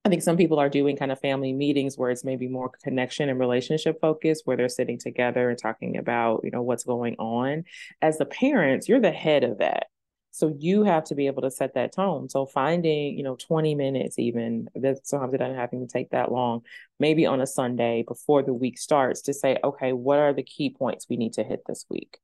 I 0.05 0.09
think 0.09 0.23
some 0.23 0.37
people 0.37 0.61
are 0.61 0.69
doing 0.69 0.97
kind 0.97 1.11
of 1.11 1.19
family 1.19 1.53
meetings 1.53 1.99
where 1.99 2.11
it's 2.11 2.25
maybe 2.25 2.47
more 2.47 2.71
connection 2.85 3.29
and 3.29 3.41
relationship 3.41 4.01
focused, 4.01 4.47
where 4.47 4.57
they're 4.57 4.69
sitting 4.69 4.99
together 4.99 5.51
and 5.51 5.59
talking 5.59 5.97
about, 5.97 6.43
you 6.45 6.53
know, 6.53 6.63
what's 6.63 6.85
going 6.85 7.17
on. 7.17 7.65
As 8.01 8.17
the 8.17 8.25
parents, 8.25 8.89
you're 8.89 9.01
the 9.01 9.11
head 9.11 9.43
of 9.43 9.59
that. 9.59 9.89
So 10.31 10.55
you 10.59 10.85
have 10.85 11.03
to 11.05 11.17
be 11.17 11.27
able 11.27 11.43
to 11.43 11.51
set 11.51 11.75
that 11.75 11.93
tone. 11.93 12.29
So 12.29 12.47
finding, 12.47 13.17
you 13.17 13.25
know, 13.25 13.37
20 13.37 13.75
minutes 13.75 14.19
even, 14.19 14.69
that 14.77 15.05
sometimes 15.07 15.35
it 15.35 15.39
doesn't 15.39 15.57
have 15.57 15.71
to 15.71 15.87
take 15.87 16.11
that 16.11 16.31
long, 16.31 16.61
maybe 17.01 17.27
on 17.27 17.41
a 17.41 17.47
Sunday 17.47 18.05
before 18.07 18.43
the 18.43 18.55
week 18.55 18.79
starts 18.79 19.23
to 19.23 19.35
say, 19.35 19.59
okay, 19.65 19.93
what 19.93 20.19
are 20.19 20.35
the 20.35 20.43
key 20.43 20.71
points 20.71 21.07
we 21.09 21.17
need 21.17 21.33
to 21.33 21.43
hit 21.43 21.63
this 21.67 21.85
week? 21.89 22.19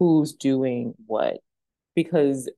Who's 0.00 0.34
doing 0.34 0.94
what 1.06 1.38
because 1.96 2.50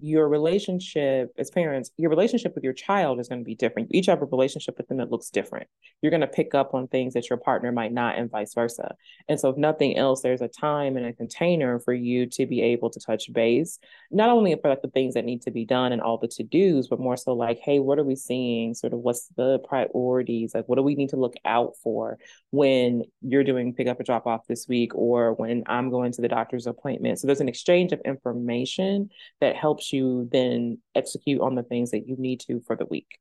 your 0.00 0.28
relationship 0.28 1.32
as 1.38 1.50
parents, 1.50 1.90
your 1.96 2.10
relationship 2.10 2.54
with 2.54 2.64
your 2.64 2.72
child 2.72 3.20
is 3.20 3.28
going 3.28 3.40
to 3.40 3.44
be 3.44 3.54
different. 3.54 3.88
You 3.90 3.98
each 3.98 4.06
have 4.06 4.22
a 4.22 4.26
relationship 4.26 4.76
with 4.78 4.88
them 4.88 4.98
that 4.98 5.10
looks 5.10 5.30
different. 5.30 5.66
You're 6.00 6.10
going 6.10 6.20
to 6.20 6.26
pick 6.26 6.54
up 6.54 6.74
on 6.74 6.88
things 6.88 7.14
that 7.14 7.28
your 7.28 7.38
partner 7.38 7.72
might 7.72 7.92
not, 7.92 8.16
and 8.16 8.30
vice 8.30 8.54
versa. 8.54 8.94
And 9.28 9.38
so, 9.38 9.48
if 9.48 9.56
nothing 9.56 9.96
else, 9.96 10.22
there's 10.22 10.40
a 10.40 10.48
time 10.48 10.96
and 10.96 11.06
a 11.06 11.12
container 11.12 11.78
for 11.80 11.92
you 11.92 12.26
to 12.26 12.46
be 12.46 12.62
able 12.62 12.90
to 12.90 13.00
touch 13.00 13.32
base, 13.32 13.78
not 14.10 14.30
only 14.30 14.54
for 14.60 14.68
like 14.68 14.82
the 14.82 14.88
things 14.88 15.14
that 15.14 15.24
need 15.24 15.42
to 15.42 15.50
be 15.50 15.64
done 15.64 15.92
and 15.92 16.02
all 16.02 16.18
the 16.18 16.28
to 16.28 16.42
dos, 16.42 16.88
but 16.88 17.00
more 17.00 17.16
so 17.16 17.32
like, 17.32 17.58
hey, 17.60 17.78
what 17.78 17.98
are 17.98 18.04
we 18.04 18.16
seeing? 18.16 18.74
Sort 18.74 18.92
of 18.92 19.00
what's 19.00 19.28
the 19.36 19.58
priorities? 19.60 20.54
Like, 20.54 20.68
what 20.68 20.76
do 20.76 20.82
we 20.82 20.94
need 20.94 21.10
to 21.10 21.16
look 21.16 21.34
out 21.44 21.74
for 21.82 22.18
when 22.50 23.02
you're 23.22 23.44
doing 23.44 23.74
pick 23.74 23.88
up 23.88 24.00
a 24.00 24.04
drop 24.04 24.26
off 24.26 24.46
this 24.46 24.68
week 24.68 24.94
or 24.94 25.34
when 25.34 25.64
I'm 25.66 25.90
going 25.90 26.12
to 26.12 26.22
the 26.22 26.28
doctor's 26.28 26.66
appointment? 26.66 27.18
So, 27.18 27.26
there's 27.26 27.40
an 27.40 27.48
exchange 27.48 27.92
of 27.92 28.00
information 28.04 29.10
that 29.40 29.56
helps 29.56 29.81
helps 29.82 29.92
you 29.92 30.28
then 30.30 30.78
execute 30.94 31.40
on 31.40 31.54
the 31.54 31.62
things 31.62 31.90
that 31.90 32.06
you 32.06 32.16
need 32.16 32.40
to 32.40 32.62
for 32.66 32.76
the 32.76 32.86
week. 32.86 33.18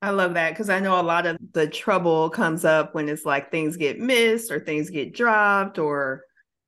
I 0.00 0.10
love 0.10 0.34
that 0.34 0.50
because 0.50 0.68
I 0.68 0.80
know 0.80 1.00
a 1.00 1.02
lot 1.02 1.26
of 1.26 1.38
the 1.52 1.66
trouble 1.66 2.28
comes 2.28 2.64
up 2.64 2.94
when 2.94 3.08
it's 3.08 3.24
like 3.24 3.50
things 3.50 3.76
get 3.76 3.98
missed 3.98 4.50
or 4.50 4.60
things 4.60 4.90
get 4.90 5.14
dropped 5.14 5.78
or 5.78 6.24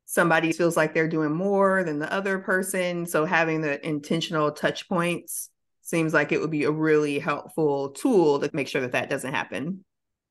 somebody 0.07 0.53
feels 0.53 0.77
like 0.77 0.95
they're 0.95 1.09
doing 1.09 1.33
more 1.33 1.85
than 1.85 1.99
the 1.99 2.11
other 2.11 2.39
person. 2.39 3.05
So 3.07 3.27
having 3.27 3.61
the 3.61 3.85
intentional 3.87 4.53
touch 4.53 4.89
points 4.89 5.51
seems 5.83 6.15
like 6.15 6.33
it 6.33 6.41
would 6.41 6.51
be 6.51 6.65
a 6.65 6.71
really 6.71 7.19
helpful 7.19 7.91
tool 7.91 8.41
to 8.41 8.51
make 8.55 8.69
sure 8.69 8.81
that 8.81 8.93
that 8.93 9.11
doesn't 9.11 9.35
happen. 9.35 9.85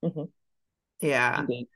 Mm-hmm. 0.04 0.24
Yeah. 1.02 1.42
Indeed. 1.42 1.68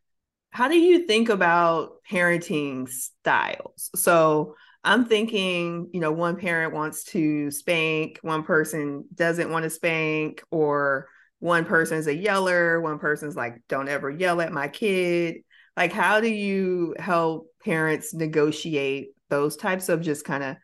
How 0.51 0.67
do 0.67 0.79
you 0.79 1.05
think 1.05 1.29
about 1.29 1.97
parenting 2.09 2.89
styles? 2.89 3.91
So 3.95 4.55
I'm 4.83 5.05
thinking, 5.05 5.89
you 5.93 5.99
know, 5.99 6.11
one 6.11 6.37
parent 6.37 6.73
wants 6.73 7.03
to 7.05 7.51
spank, 7.51 8.19
one 8.21 8.43
person 8.43 9.05
doesn't 9.13 9.51
want 9.51 9.63
to 9.63 9.69
spank, 9.69 10.41
or 10.51 11.07
one 11.39 11.65
person's 11.65 12.07
a 12.07 12.15
yeller, 12.15 12.79
one 12.79 12.99
person's 12.99 13.35
like, 13.35 13.61
don't 13.67 13.89
ever 13.89 14.09
yell 14.09 14.41
at 14.41 14.53
my 14.53 14.67
kid. 14.67 15.37
Like, 15.75 15.91
how 15.91 16.21
do 16.21 16.29
you 16.29 16.95
help 16.97 17.47
parents 17.63 18.13
negotiate 18.13 19.09
those 19.29 19.55
types 19.55 19.89
of 19.89 20.01
just 20.01 20.25
kind 20.25 20.43
of, 20.43 20.57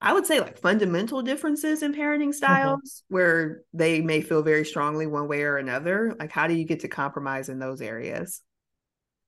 I 0.00 0.12
would 0.12 0.26
say, 0.26 0.40
like 0.40 0.58
fundamental 0.58 1.22
differences 1.22 1.82
in 1.82 1.92
parenting 1.92 2.28
mm-hmm. 2.28 2.32
styles 2.32 2.80
mm-hmm. 2.80 3.14
where 3.14 3.62
they 3.72 4.00
may 4.00 4.20
feel 4.20 4.42
very 4.42 4.64
strongly 4.64 5.06
one 5.06 5.28
way 5.28 5.42
or 5.42 5.56
another? 5.56 6.14
Like, 6.18 6.30
how 6.30 6.46
do 6.46 6.54
you 6.54 6.64
get 6.64 6.80
to 6.80 6.88
compromise 6.88 7.48
in 7.48 7.58
those 7.58 7.80
areas? 7.80 8.42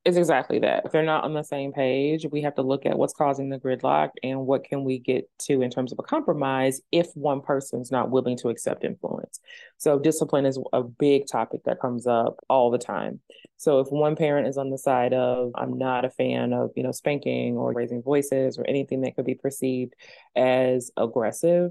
It's 0.05 0.17
exactly 0.17 0.59
that. 0.59 0.85
If 0.85 0.91
they're 0.91 1.05
not 1.05 1.23
on 1.23 1.33
the 1.33 1.45
same 1.45 1.73
page, 1.73 2.27
we 2.29 2.43
have 2.43 2.57
to 2.57 2.63
look 2.63 2.87
at 2.87 2.99
what's 2.99 3.15
causing 3.15 3.51
the 3.51 3.59
gridlock 3.61 4.11
and 4.25 4.47
what 4.47 4.65
can 4.65 4.83
we 4.83 4.99
get 4.99 5.31
to 5.43 5.63
in 5.63 5.71
terms 5.71 5.93
of 5.93 6.01
a 6.01 6.03
compromise 6.03 6.81
if 6.91 7.07
one 7.15 7.41
person's 7.41 7.93
not 7.93 8.11
willing 8.11 8.37
to 8.39 8.49
accept 8.49 8.83
influence. 8.83 9.39
So 9.79 10.01
discipline 10.01 10.45
is 10.45 10.59
a 10.73 10.83
big 10.83 11.29
topic 11.31 11.61
that 11.67 11.81
comes 11.81 12.09
up 12.09 12.41
all 12.49 12.73
the 12.73 12.79
time. 12.79 13.21
So 13.59 13.79
if 13.79 13.93
one 13.93 14.17
parent 14.17 14.49
is 14.49 14.59
on 14.59 14.71
the 14.71 14.79
side 14.79 15.13
of 15.15 15.53
I'm 15.55 15.79
not 15.79 16.05
a 16.05 16.11
fan 16.11 16.53
of, 16.53 16.73
you 16.75 16.83
know, 16.83 16.91
spanking 16.91 17.57
or 17.57 17.73
raising 17.73 18.03
voices 18.03 18.59
or 18.59 18.67
anything 18.67 19.03
that 19.03 19.15
could 19.15 19.25
be 19.25 19.37
perceived 19.37 19.95
as 20.35 20.91
aggressive, 20.97 21.71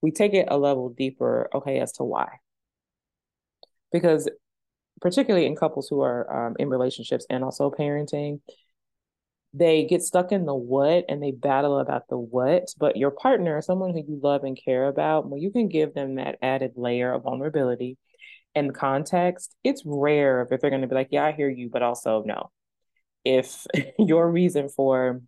we 0.00 0.10
take 0.10 0.34
it 0.34 0.48
a 0.50 0.58
level 0.58 0.88
deeper, 0.88 1.48
okay, 1.54 1.78
as 1.78 1.92
to 1.92 2.02
why 2.02 2.40
because 3.92 4.28
particularly 5.02 5.46
in 5.46 5.56
couples 5.56 5.88
who 5.88 6.00
are 6.00 6.46
um, 6.46 6.56
in 6.58 6.70
relationships 6.70 7.26
and 7.28 7.44
also 7.44 7.70
parenting, 7.70 8.40
they 9.52 9.84
get 9.84 10.02
stuck 10.02 10.32
in 10.32 10.46
the 10.46 10.54
what 10.54 11.04
and 11.08 11.22
they 11.22 11.32
battle 11.32 11.78
about 11.78 12.08
the 12.08 12.16
what. 12.16 12.68
But 12.78 12.96
your 12.96 13.10
partner, 13.10 13.60
someone 13.60 13.92
who 13.92 13.98
you 13.98 14.20
love 14.22 14.44
and 14.44 14.58
care 14.58 14.86
about, 14.86 15.28
when 15.28 15.42
you 15.42 15.50
can 15.50 15.68
give 15.68 15.92
them 15.92 16.14
that 16.14 16.38
added 16.40 16.72
layer 16.76 17.12
of 17.12 17.24
vulnerability 17.24 17.98
and 18.54 18.74
context, 18.74 19.54
it's 19.64 19.82
rare 19.84 20.48
if 20.50 20.60
they're 20.60 20.70
going 20.70 20.82
to 20.82 20.88
be 20.88 20.94
like, 20.94 21.08
Yeah, 21.10 21.24
I 21.26 21.32
hear 21.32 21.50
you, 21.50 21.68
but 21.70 21.82
also 21.82 22.22
no. 22.24 22.50
If 23.24 23.66
your 23.98 24.30
reason 24.30 24.68
for 24.68 25.20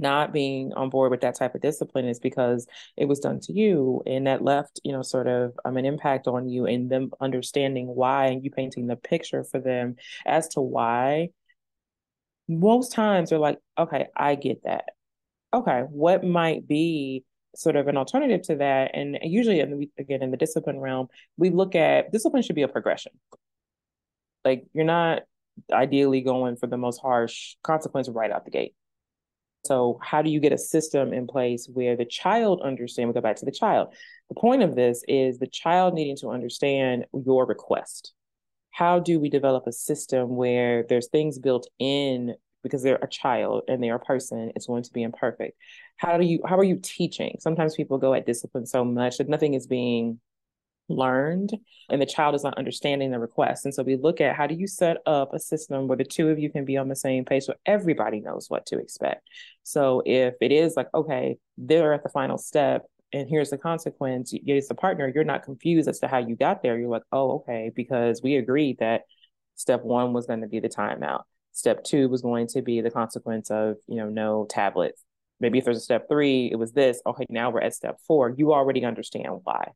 not 0.00 0.32
being 0.32 0.72
on 0.74 0.90
board 0.90 1.10
with 1.10 1.20
that 1.20 1.36
type 1.36 1.54
of 1.54 1.60
discipline 1.60 2.06
is 2.06 2.18
because 2.18 2.66
it 2.96 3.06
was 3.06 3.20
done 3.20 3.40
to 3.40 3.52
you 3.52 4.02
and 4.06 4.26
that 4.26 4.42
left 4.42 4.80
you 4.84 4.92
know 4.92 5.02
sort 5.02 5.26
of 5.26 5.58
um, 5.64 5.76
an 5.76 5.84
impact 5.84 6.26
on 6.26 6.48
you 6.48 6.66
and 6.66 6.90
them 6.90 7.10
understanding 7.20 7.86
why 7.86 8.26
and 8.26 8.44
you 8.44 8.50
painting 8.50 8.86
the 8.86 8.96
picture 8.96 9.44
for 9.44 9.60
them 9.60 9.96
as 10.26 10.48
to 10.48 10.60
why 10.60 11.28
most 12.48 12.92
times 12.92 13.30
they're 13.30 13.38
like 13.38 13.58
okay 13.78 14.06
i 14.16 14.34
get 14.34 14.62
that. 14.64 14.84
Okay 15.52 15.82
what 15.88 16.24
might 16.24 16.66
be 16.66 17.24
sort 17.56 17.76
of 17.76 17.88
an 17.88 17.96
alternative 17.96 18.42
to 18.42 18.56
that? 18.56 18.92
And 18.94 19.18
usually 19.22 19.60
in 19.60 19.78
the, 19.78 19.90
again 19.98 20.22
in 20.22 20.30
the 20.30 20.36
discipline 20.36 20.78
realm 20.78 21.08
we 21.36 21.50
look 21.50 21.74
at 21.74 22.12
discipline 22.12 22.42
should 22.42 22.56
be 22.56 22.62
a 22.62 22.68
progression. 22.68 23.12
Like 24.44 24.64
you're 24.72 24.84
not 24.84 25.22
ideally 25.72 26.20
going 26.20 26.56
for 26.56 26.66
the 26.66 26.76
most 26.76 27.00
harsh 27.00 27.56
consequence 27.62 28.08
right 28.08 28.30
out 28.30 28.44
the 28.44 28.50
gate 28.50 28.74
so, 29.64 29.98
how 30.02 30.22
do 30.22 30.30
you 30.30 30.40
get 30.40 30.52
a 30.52 30.58
system 30.58 31.12
in 31.12 31.26
place 31.26 31.68
where 31.72 31.96
the 31.96 32.04
child 32.04 32.60
understand? 32.62 33.08
We 33.08 33.14
go 33.14 33.20
back 33.20 33.36
to 33.36 33.44
the 33.44 33.50
child. 33.52 33.94
The 34.28 34.34
point 34.34 34.62
of 34.62 34.76
this 34.76 35.02
is 35.08 35.38
the 35.38 35.46
child 35.46 35.94
needing 35.94 36.16
to 36.18 36.28
understand 36.28 37.06
your 37.12 37.44
request. 37.46 38.12
How 38.70 39.00
do 39.00 39.18
we 39.18 39.28
develop 39.28 39.66
a 39.66 39.72
system 39.72 40.36
where 40.36 40.84
there's 40.88 41.08
things 41.08 41.38
built 41.38 41.68
in 41.78 42.34
because 42.62 42.82
they're 42.82 42.98
a 43.02 43.08
child 43.08 43.62
and 43.68 43.82
they're 43.82 43.96
a 43.96 44.00
person, 44.00 44.52
it's 44.54 44.66
going 44.66 44.82
to 44.82 44.92
be 44.92 45.02
imperfect. 45.02 45.56
How 45.96 46.18
do 46.18 46.24
you 46.24 46.40
how 46.46 46.56
are 46.58 46.64
you 46.64 46.78
teaching? 46.82 47.36
Sometimes 47.40 47.74
people 47.74 47.98
go 47.98 48.14
at 48.14 48.26
discipline 48.26 48.66
so 48.66 48.84
much 48.84 49.18
that 49.18 49.28
nothing 49.28 49.54
is 49.54 49.66
being 49.66 50.20
learned 50.88 51.56
and 51.90 52.00
the 52.00 52.06
child 52.06 52.34
is 52.34 52.44
not 52.44 52.58
understanding 52.58 53.10
the 53.10 53.18
request. 53.18 53.64
And 53.64 53.74
so 53.74 53.82
we 53.82 53.96
look 53.96 54.20
at 54.20 54.36
how 54.36 54.46
do 54.46 54.54
you 54.54 54.66
set 54.66 54.98
up 55.06 55.34
a 55.34 55.38
system 55.38 55.86
where 55.86 55.96
the 55.96 56.04
two 56.04 56.28
of 56.28 56.38
you 56.38 56.50
can 56.50 56.64
be 56.64 56.76
on 56.76 56.88
the 56.88 56.96
same 56.96 57.24
page 57.24 57.44
so 57.44 57.54
everybody 57.66 58.20
knows 58.20 58.48
what 58.48 58.66
to 58.66 58.78
expect. 58.78 59.26
So 59.62 60.02
if 60.06 60.34
it 60.40 60.52
is 60.52 60.74
like, 60.76 60.88
okay, 60.94 61.36
they're 61.56 61.92
at 61.92 62.02
the 62.02 62.08
final 62.08 62.38
step 62.38 62.86
and 63.12 63.28
here's 63.28 63.50
the 63.50 63.58
consequence, 63.58 64.34
as 64.34 64.68
the 64.68 64.74
partner, 64.74 65.10
you're 65.14 65.24
not 65.24 65.42
confused 65.42 65.88
as 65.88 65.98
to 66.00 66.08
how 66.08 66.18
you 66.18 66.36
got 66.36 66.62
there. 66.62 66.78
You're 66.78 66.90
like, 66.90 67.04
oh, 67.10 67.36
okay, 67.36 67.70
because 67.74 68.20
we 68.22 68.36
agreed 68.36 68.78
that 68.80 69.02
step 69.54 69.82
one 69.82 70.12
was 70.12 70.26
going 70.26 70.42
to 70.42 70.46
be 70.46 70.60
the 70.60 70.68
timeout. 70.68 71.22
Step 71.52 71.84
two 71.84 72.08
was 72.08 72.22
going 72.22 72.46
to 72.48 72.62
be 72.62 72.80
the 72.80 72.90
consequence 72.90 73.50
of, 73.50 73.76
you 73.86 73.96
know, 73.96 74.08
no 74.08 74.46
tablets. 74.48 75.02
Maybe 75.40 75.58
if 75.58 75.64
there's 75.64 75.78
a 75.78 75.80
step 75.80 76.06
three, 76.08 76.50
it 76.52 76.56
was 76.56 76.72
this. 76.72 77.00
Okay, 77.06 77.24
now 77.30 77.50
we're 77.50 77.60
at 77.60 77.74
step 77.74 77.98
four. 78.06 78.34
You 78.36 78.52
already 78.52 78.84
understand 78.84 79.40
why. 79.44 79.70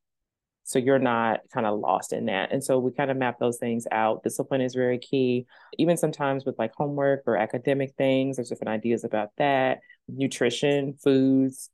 So 0.65 0.79
you're 0.79 0.99
not 0.99 1.41
kind 1.53 1.67
of 1.67 1.79
lost 1.79 2.13
in 2.13 2.27
that. 2.27 2.53
And 2.53 2.63
so 2.63 2.79
we 2.79 2.93
kind 2.93 3.11
of 3.11 3.17
map 3.17 3.39
those 3.39 3.59
things 3.59 3.87
out. 3.91 4.23
Discipline 4.23 4.61
is 4.61 4.75
very 4.75 4.99
key. 4.99 5.47
Even 5.79 5.97
sometimes 5.97 6.45
with 6.45 6.59
like 6.59 6.73
homework 6.75 7.23
or 7.27 7.37
academic 7.37 7.95
things, 7.97 8.37
there's 8.37 8.49
different 8.49 8.71
ideas 8.71 9.05
about 9.05 9.31
that. 9.39 9.81
Nutrition, 10.09 10.95
foods, 10.95 11.71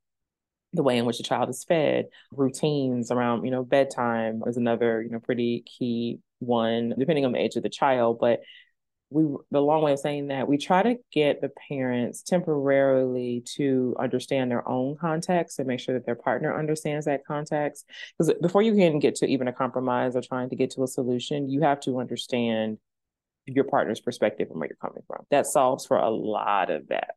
the 0.73 0.83
way 0.83 0.99
in 0.99 1.05
which 1.05 1.21
a 1.21 1.23
child 1.23 1.49
is 1.49 1.65
fed, 1.65 2.07
routines 2.33 3.11
around, 3.11 3.45
you 3.45 3.51
know, 3.51 3.65
bedtime 3.65 4.43
is 4.47 4.57
another, 4.57 5.03
you 5.03 5.11
know, 5.11 5.21
pretty 5.21 5.65
key 5.67 6.21
one, 6.41 6.95
depending 6.99 7.25
on 7.25 7.33
the 7.33 7.39
age 7.39 7.57
of 7.57 7.63
the 7.63 7.69
child. 7.69 8.19
But 8.21 8.41
we 9.11 9.25
the 9.51 9.61
long 9.61 9.83
way 9.83 9.93
of 9.93 9.99
saying 9.99 10.29
that 10.29 10.47
we 10.47 10.59
try 10.59 10.83
to 10.83 10.97
get 11.13 11.41
the 11.41 11.51
parents 11.69 12.23
temporarily 12.23 13.43
to 13.57 13.97
understand 13.99 14.51
their 14.51 14.67
own 14.69 14.97
context 14.97 15.59
and 15.59 15.67
make 15.67 15.81
sure 15.81 15.95
that 15.95 16.05
their 16.05 16.15
partner 16.15 16.57
understands 16.57 17.07
that 17.07 17.25
context 17.25 17.87
because 18.17 18.33
before 18.43 18.63
you 18.63 18.75
can 18.75 18.99
get 18.99 19.15
to 19.15 19.27
even 19.27 19.49
a 19.49 19.53
compromise 19.53 20.15
or 20.15 20.21
trying 20.21 20.51
to 20.51 20.57
get 20.57 20.71
to 20.71 20.83
a 20.83 20.87
solution 20.87 21.49
you 21.49 21.63
have 21.63 21.81
to 21.81 21.99
understand 21.99 22.79
your 23.47 23.65
partner's 23.65 24.01
perspective 24.01 24.49
and 24.51 24.59
where 24.61 24.69
you're 24.69 24.77
coming 24.77 25.03
from 25.07 25.25
that 25.31 25.47
solves 25.47 25.87
for 25.87 25.97
a 25.97 26.11
lot 26.11 26.71
of 26.71 26.89
that 26.89 27.15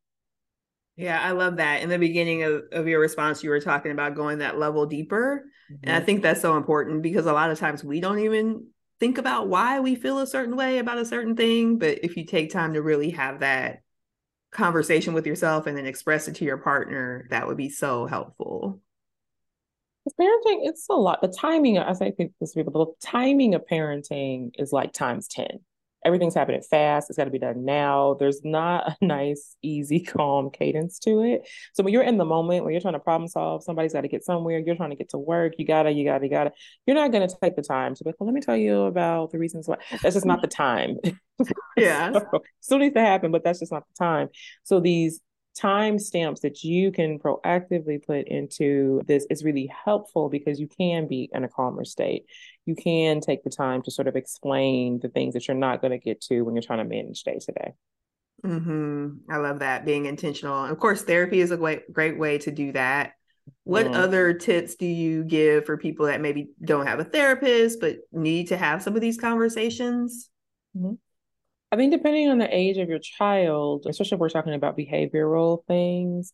yeah 0.95 1.19
i 1.21 1.31
love 1.31 1.57
that 1.57 1.81
in 1.81 1.89
the 1.89 1.99
beginning 1.99 2.43
of, 2.43 2.63
of 2.71 2.87
your 2.87 3.01
response 3.01 3.43
you 3.43 3.49
were 3.49 3.59
talking 3.59 3.91
about 3.91 4.15
going 4.15 4.37
that 4.37 4.57
level 4.57 4.85
deeper 4.85 5.43
mm-hmm. 5.69 5.75
and 5.83 5.93
i 5.93 5.97
mm-hmm. 5.97 6.05
think 6.05 6.21
that's 6.21 6.41
so 6.41 6.55
important 6.55 7.01
because 7.01 7.25
a 7.25 7.33
lot 7.33 7.51
of 7.51 7.59
times 7.59 7.83
we 7.83 7.99
don't 7.99 8.19
even 8.19 8.65
think 9.01 9.17
about 9.17 9.47
why 9.47 9.79
we 9.79 9.95
feel 9.95 10.19
a 10.19 10.27
certain 10.27 10.55
way 10.55 10.77
about 10.77 10.99
a 10.99 11.05
certain 11.05 11.35
thing. 11.35 11.79
But 11.79 12.05
if 12.05 12.15
you 12.15 12.23
take 12.23 12.51
time 12.51 12.75
to 12.75 12.83
really 12.83 13.09
have 13.09 13.39
that 13.39 13.81
conversation 14.51 15.15
with 15.15 15.25
yourself 15.25 15.65
and 15.65 15.75
then 15.75 15.87
express 15.87 16.27
it 16.27 16.35
to 16.35 16.45
your 16.45 16.57
partner, 16.57 17.25
that 17.31 17.47
would 17.47 17.57
be 17.57 17.69
so 17.69 18.05
helpful. 18.05 18.79
Parenting, 20.19 20.59
it's 20.67 20.85
a 20.87 20.93
lot. 20.93 21.19
The 21.21 21.29
timing, 21.29 21.79
I 21.79 21.93
say 21.93 22.13
this 22.39 22.53
people, 22.53 22.85
the 22.85 23.07
timing 23.07 23.55
of 23.55 23.65
parenting 23.65 24.51
is 24.59 24.71
like 24.71 24.93
times 24.93 25.27
10 25.27 25.59
everything's 26.05 26.35
happening 26.35 26.61
fast. 26.61 27.09
It's 27.09 27.17
got 27.17 27.25
to 27.25 27.31
be 27.31 27.39
done 27.39 27.65
now. 27.65 28.15
There's 28.19 28.41
not 28.43 28.89
a 28.89 28.97
nice, 29.05 29.55
easy, 29.61 29.99
calm 29.99 30.49
cadence 30.51 30.99
to 30.99 31.21
it. 31.23 31.47
So 31.73 31.83
when 31.83 31.93
you're 31.93 32.03
in 32.03 32.17
the 32.17 32.25
moment, 32.25 32.63
when 32.63 32.73
you're 32.73 32.81
trying 32.81 32.93
to 32.93 32.99
problem 32.99 33.27
solve, 33.27 33.63
somebody's 33.63 33.93
got 33.93 34.01
to 34.01 34.07
get 34.07 34.23
somewhere. 34.23 34.59
You're 34.59 34.75
trying 34.75 34.89
to 34.91 34.95
get 34.95 35.09
to 35.09 35.17
work. 35.17 35.53
You 35.57 35.65
gotta, 35.65 35.91
you 35.91 36.05
gotta, 36.05 36.25
you 36.25 36.31
gotta. 36.31 36.51
You're 36.85 36.95
not 36.95 37.11
going 37.11 37.27
to 37.27 37.35
take 37.41 37.55
the 37.55 37.61
time 37.61 37.95
to 37.95 38.03
be 38.03 38.09
like, 38.09 38.15
well, 38.19 38.27
let 38.27 38.33
me 38.33 38.41
tell 38.41 38.57
you 38.57 38.83
about 38.83 39.31
the 39.31 39.39
reasons 39.39 39.67
why. 39.67 39.77
That's 40.01 40.15
just 40.15 40.25
not 40.25 40.41
the 40.41 40.47
time. 40.47 40.97
Yeah, 41.75 42.11
so, 42.11 42.43
still 42.59 42.77
needs 42.77 42.93
to 42.93 43.01
happen, 43.01 43.31
but 43.31 43.43
that's 43.43 43.59
just 43.59 43.71
not 43.71 43.83
the 43.87 44.05
time. 44.05 44.29
So 44.63 44.79
these 44.79 45.21
time 45.55 45.99
stamps 45.99 46.41
that 46.41 46.63
you 46.63 46.91
can 46.91 47.19
proactively 47.19 48.03
put 48.05 48.27
into 48.27 49.01
this 49.05 49.25
is 49.29 49.43
really 49.43 49.69
helpful 49.85 50.29
because 50.29 50.59
you 50.59 50.67
can 50.67 51.07
be 51.07 51.29
in 51.33 51.43
a 51.43 51.49
calmer 51.49 51.83
state. 51.83 52.25
You 52.65 52.75
can 52.75 53.19
take 53.19 53.43
the 53.43 53.49
time 53.49 53.81
to 53.83 53.91
sort 53.91 54.07
of 54.07 54.15
explain 54.15 54.99
the 54.99 55.09
things 55.09 55.33
that 55.33 55.47
you're 55.47 55.57
not 55.57 55.81
going 55.81 55.91
to 55.91 55.97
get 55.97 56.21
to 56.21 56.41
when 56.41 56.55
you're 56.55 56.61
trying 56.61 56.79
to 56.79 56.85
manage 56.85 57.23
day 57.23 57.39
to 57.39 57.51
day. 57.51 57.73
Hmm. 58.43 59.09
I 59.29 59.37
love 59.37 59.59
that 59.59 59.85
being 59.85 60.05
intentional. 60.07 60.65
Of 60.65 60.79
course, 60.79 61.03
therapy 61.03 61.41
is 61.41 61.51
a 61.51 61.57
great 61.57 61.91
great 61.93 62.17
way 62.17 62.39
to 62.39 62.51
do 62.51 62.71
that. 62.71 63.13
What 63.63 63.87
mm. 63.87 63.95
other 63.95 64.33
tips 64.33 64.75
do 64.75 64.85
you 64.85 65.23
give 65.23 65.65
for 65.65 65.77
people 65.77 66.07
that 66.07 66.21
maybe 66.21 66.51
don't 66.63 66.87
have 66.87 66.99
a 66.99 67.03
therapist 67.03 67.79
but 67.79 67.97
need 68.11 68.47
to 68.47 68.57
have 68.57 68.81
some 68.81 68.95
of 68.95 69.01
these 69.01 69.19
conversations? 69.19 70.29
Mm-hmm. 70.75 70.93
I 71.71 71.77
think 71.77 71.91
depending 71.91 72.29
on 72.29 72.37
the 72.37 72.53
age 72.53 72.77
of 72.77 72.89
your 72.89 72.99
child, 72.99 73.85
especially 73.87 74.15
if 74.15 74.19
we're 74.19 74.29
talking 74.29 74.53
about 74.53 74.77
behavioral 74.77 75.65
things, 75.67 76.33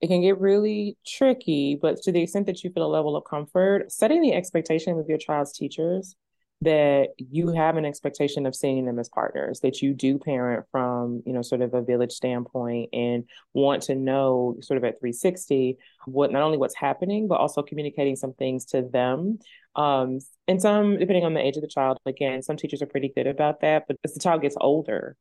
it 0.00 0.08
can 0.08 0.22
get 0.22 0.40
really 0.40 0.96
tricky. 1.06 1.78
But 1.80 2.02
to 2.02 2.12
the 2.12 2.22
extent 2.22 2.46
that 2.46 2.64
you 2.64 2.70
feel 2.70 2.86
a 2.86 2.88
level 2.88 3.16
of 3.16 3.24
comfort, 3.24 3.92
setting 3.92 4.22
the 4.22 4.34
expectation 4.34 4.96
with 4.96 5.08
your 5.08 5.18
child's 5.18 5.52
teachers 5.52 6.16
that 6.62 7.08
you 7.18 7.52
have 7.52 7.76
an 7.76 7.84
expectation 7.84 8.46
of 8.46 8.54
seeing 8.54 8.86
them 8.86 8.98
as 8.98 9.10
partners 9.10 9.60
that 9.60 9.82
you 9.82 9.92
do 9.92 10.18
parent 10.18 10.64
from 10.72 11.22
you 11.26 11.32
know 11.34 11.42
sort 11.42 11.60
of 11.60 11.74
a 11.74 11.82
village 11.82 12.12
standpoint 12.12 12.88
and 12.94 13.24
want 13.52 13.82
to 13.82 13.94
know 13.94 14.56
sort 14.62 14.78
of 14.78 14.84
at 14.84 14.98
360 14.98 15.76
what 16.06 16.32
not 16.32 16.42
only 16.42 16.56
what's 16.56 16.74
happening 16.74 17.28
but 17.28 17.38
also 17.38 17.62
communicating 17.62 18.16
some 18.16 18.32
things 18.32 18.64
to 18.64 18.82
them. 18.82 19.38
Um 19.74 20.18
and 20.48 20.60
some 20.62 20.98
depending 20.98 21.24
on 21.24 21.34
the 21.34 21.44
age 21.44 21.56
of 21.56 21.62
the 21.62 21.68
child 21.68 21.98
again 22.06 22.42
some 22.42 22.56
teachers 22.56 22.80
are 22.80 22.86
pretty 22.86 23.12
good 23.14 23.26
about 23.26 23.60
that 23.60 23.84
but 23.86 23.98
as 24.02 24.14
the 24.14 24.20
child 24.20 24.40
gets 24.40 24.56
older 24.58 25.14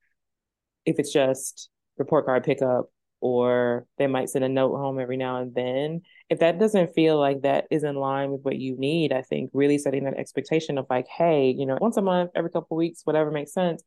if 0.85 0.99
it's 0.99 1.11
just 1.11 1.69
report 1.97 2.25
card 2.25 2.45
pickup 2.45 2.89
or 3.25 3.87
they 3.97 4.05
might 4.05 4.29
send 4.29 4.45
a 4.45 4.49
note 4.49 4.77
home 4.77 4.99
every 4.99 5.17
now 5.17 5.41
and 5.41 5.55
then. 5.55 6.03
If 6.29 6.41
that 6.41 6.59
doesn't 6.59 6.93
feel 6.93 7.19
like 7.19 7.41
that 7.41 7.65
is 7.71 7.83
in 7.83 7.95
line 7.95 8.29
with 8.29 8.41
what 8.43 8.57
you 8.57 8.77
need, 8.77 9.11
I 9.11 9.23
think 9.23 9.49
really 9.51 9.79
setting 9.79 10.03
that 10.03 10.19
expectation 10.19 10.77
of 10.77 10.85
like, 10.91 11.07
hey, 11.07 11.49
you 11.49 11.65
know, 11.65 11.75
once 11.81 11.97
a 11.97 12.03
month, 12.03 12.29
every 12.35 12.51
couple 12.51 12.77
weeks, 12.77 13.01
whatever 13.03 13.31
makes 13.31 13.51
sense. 13.51 13.81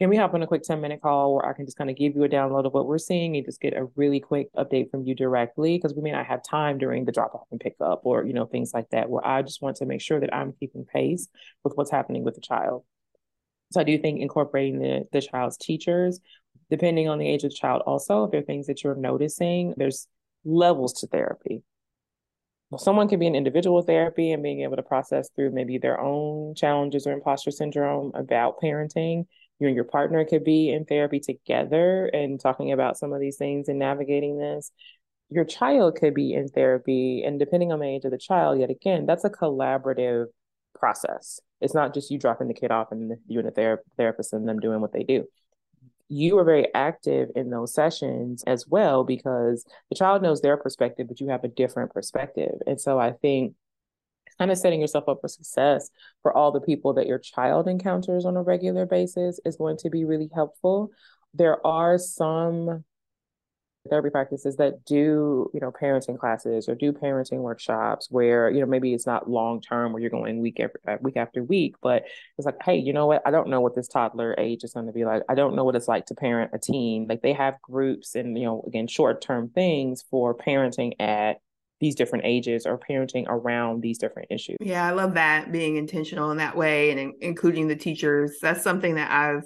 Can 0.00 0.10
we 0.10 0.16
hop 0.16 0.34
on 0.34 0.42
a 0.42 0.46
quick 0.46 0.62
10 0.62 0.80
minute 0.80 1.00
call 1.02 1.32
where 1.32 1.46
I 1.46 1.52
can 1.52 1.66
just 1.66 1.78
kind 1.78 1.88
of 1.88 1.94
give 1.94 2.16
you 2.16 2.24
a 2.24 2.28
download 2.28 2.66
of 2.66 2.74
what 2.74 2.86
we're 2.86 2.98
seeing 2.98 3.36
and 3.36 3.46
just 3.46 3.60
get 3.60 3.76
a 3.76 3.86
really 3.94 4.18
quick 4.18 4.48
update 4.56 4.90
from 4.90 5.04
you 5.04 5.14
directly? 5.14 5.78
Because 5.78 5.94
we 5.94 6.02
may 6.02 6.10
not 6.10 6.26
have 6.26 6.42
time 6.42 6.76
during 6.76 7.04
the 7.04 7.12
drop 7.12 7.32
off 7.36 7.46
and 7.52 7.60
pick 7.60 7.76
up 7.80 8.00
or, 8.02 8.24
you 8.24 8.32
know, 8.32 8.46
things 8.46 8.72
like 8.74 8.90
that, 8.90 9.08
where 9.08 9.24
I 9.24 9.42
just 9.42 9.62
want 9.62 9.76
to 9.76 9.86
make 9.86 10.00
sure 10.00 10.18
that 10.18 10.34
I'm 10.34 10.52
keeping 10.58 10.84
pace 10.84 11.28
with 11.62 11.74
what's 11.76 11.92
happening 11.92 12.24
with 12.24 12.34
the 12.34 12.40
child. 12.40 12.82
So 13.72 13.80
I 13.80 13.84
do 13.84 13.96
think 13.98 14.20
incorporating 14.20 14.80
the, 14.80 15.06
the 15.12 15.20
child's 15.20 15.56
teachers 15.56 16.18
depending 16.70 17.08
on 17.08 17.18
the 17.18 17.28
age 17.28 17.44
of 17.44 17.50
the 17.50 17.56
child 17.56 17.82
also 17.86 18.24
if 18.24 18.30
there 18.30 18.40
are 18.40 18.44
things 18.44 18.66
that 18.66 18.84
you're 18.84 18.94
noticing 18.94 19.74
there's 19.76 20.06
levels 20.44 20.92
to 20.94 21.06
therapy. 21.06 21.62
Someone 22.78 23.08
can 23.08 23.18
be 23.18 23.26
in 23.26 23.34
individual 23.34 23.82
therapy 23.82 24.30
and 24.30 24.42
being 24.42 24.60
able 24.60 24.76
to 24.76 24.82
process 24.82 25.28
through 25.34 25.50
maybe 25.50 25.78
their 25.78 26.00
own 26.00 26.54
challenges 26.54 27.04
or 27.06 27.12
imposter 27.12 27.50
syndrome 27.50 28.12
about 28.14 28.60
parenting. 28.62 29.26
You 29.58 29.66
and 29.66 29.74
your 29.74 29.84
partner 29.84 30.24
could 30.24 30.44
be 30.44 30.70
in 30.70 30.84
therapy 30.84 31.18
together 31.18 32.06
and 32.06 32.38
talking 32.38 32.70
about 32.70 32.96
some 32.96 33.12
of 33.12 33.20
these 33.20 33.36
things 33.36 33.68
and 33.68 33.78
navigating 33.78 34.38
this. 34.38 34.70
Your 35.30 35.44
child 35.44 35.96
could 35.96 36.14
be 36.14 36.32
in 36.32 36.46
therapy 36.46 37.24
and 37.24 37.40
depending 37.40 37.72
on 37.72 37.80
the 37.80 37.86
age 37.86 38.04
of 38.04 38.12
the 38.12 38.18
child 38.18 38.60
yet 38.60 38.70
again 38.70 39.04
that's 39.04 39.24
a 39.24 39.30
collaborative 39.30 40.26
process. 40.76 41.40
It's 41.60 41.74
not 41.74 41.92
just 41.92 42.10
you 42.10 42.18
dropping 42.18 42.48
the 42.48 42.54
kid 42.54 42.70
off 42.70 42.92
and 42.92 43.16
you 43.26 43.40
and 43.40 43.48
the 43.48 43.52
ther- 43.52 43.82
therapist 43.96 44.32
and 44.32 44.48
them 44.48 44.60
doing 44.60 44.80
what 44.80 44.92
they 44.92 45.02
do 45.02 45.26
you 46.10 46.36
are 46.38 46.44
very 46.44 46.66
active 46.74 47.30
in 47.36 47.50
those 47.50 47.72
sessions 47.72 48.42
as 48.46 48.66
well 48.66 49.04
because 49.04 49.64
the 49.88 49.96
child 49.96 50.22
knows 50.22 50.40
their 50.40 50.56
perspective, 50.56 51.06
but 51.08 51.20
you 51.20 51.28
have 51.28 51.44
a 51.44 51.48
different 51.48 51.92
perspective. 51.92 52.54
And 52.66 52.80
so 52.80 52.98
I 52.98 53.12
think 53.12 53.54
kind 54.36 54.50
of 54.50 54.58
setting 54.58 54.80
yourself 54.80 55.08
up 55.08 55.20
for 55.20 55.28
success 55.28 55.88
for 56.22 56.36
all 56.36 56.50
the 56.50 56.60
people 56.60 56.94
that 56.94 57.06
your 57.06 57.18
child 57.18 57.68
encounters 57.68 58.24
on 58.24 58.36
a 58.36 58.42
regular 58.42 58.86
basis 58.86 59.38
is 59.44 59.56
going 59.56 59.76
to 59.78 59.88
be 59.88 60.04
really 60.04 60.28
helpful. 60.34 60.90
There 61.32 61.64
are 61.64 61.96
some 61.96 62.84
therapy 63.88 64.10
practices 64.10 64.56
that 64.56 64.84
do 64.84 65.50
you 65.54 65.60
know 65.60 65.72
parenting 65.72 66.18
classes 66.18 66.68
or 66.68 66.74
do 66.74 66.92
parenting 66.92 67.38
workshops 67.38 68.08
where 68.10 68.50
you 68.50 68.60
know 68.60 68.66
maybe 68.66 68.92
it's 68.92 69.06
not 69.06 69.30
long 69.30 69.60
term 69.60 69.92
where 69.92 70.00
you're 70.00 70.10
going 70.10 70.40
week 70.40 70.60
after 70.60 70.80
uh, 70.86 70.96
week 71.00 71.16
after 71.16 71.42
week 71.42 71.74
but 71.82 72.04
it's 72.36 72.44
like 72.44 72.56
hey 72.62 72.76
you 72.76 72.92
know 72.92 73.06
what 73.06 73.22
i 73.24 73.30
don't 73.30 73.48
know 73.48 73.60
what 73.60 73.74
this 73.74 73.88
toddler 73.88 74.34
age 74.36 74.64
is 74.64 74.74
going 74.74 74.86
to 74.86 74.92
be 74.92 75.04
like 75.06 75.22
i 75.30 75.34
don't 75.34 75.56
know 75.56 75.64
what 75.64 75.74
it's 75.74 75.88
like 75.88 76.04
to 76.04 76.14
parent 76.14 76.50
a 76.52 76.58
teen 76.58 77.06
like 77.08 77.22
they 77.22 77.32
have 77.32 77.60
groups 77.62 78.14
and 78.14 78.36
you 78.36 78.44
know 78.44 78.62
again 78.66 78.86
short 78.86 79.22
term 79.22 79.48
things 79.48 80.04
for 80.10 80.36
parenting 80.36 80.92
at 81.00 81.38
these 81.80 81.94
different 81.94 82.26
ages 82.26 82.66
or 82.66 82.78
parenting 82.78 83.24
around 83.26 83.80
these 83.80 83.96
different 83.96 84.28
issues. 84.30 84.58
Yeah, 84.60 84.86
I 84.86 84.90
love 84.90 85.14
that 85.14 85.50
being 85.50 85.76
intentional 85.76 86.30
in 86.30 86.36
that 86.36 86.54
way 86.54 86.90
and 86.90 87.00
in- 87.00 87.14
including 87.22 87.68
the 87.68 87.76
teachers. 87.76 88.36
That's 88.40 88.62
something 88.62 88.96
that 88.96 89.10
I've 89.10 89.44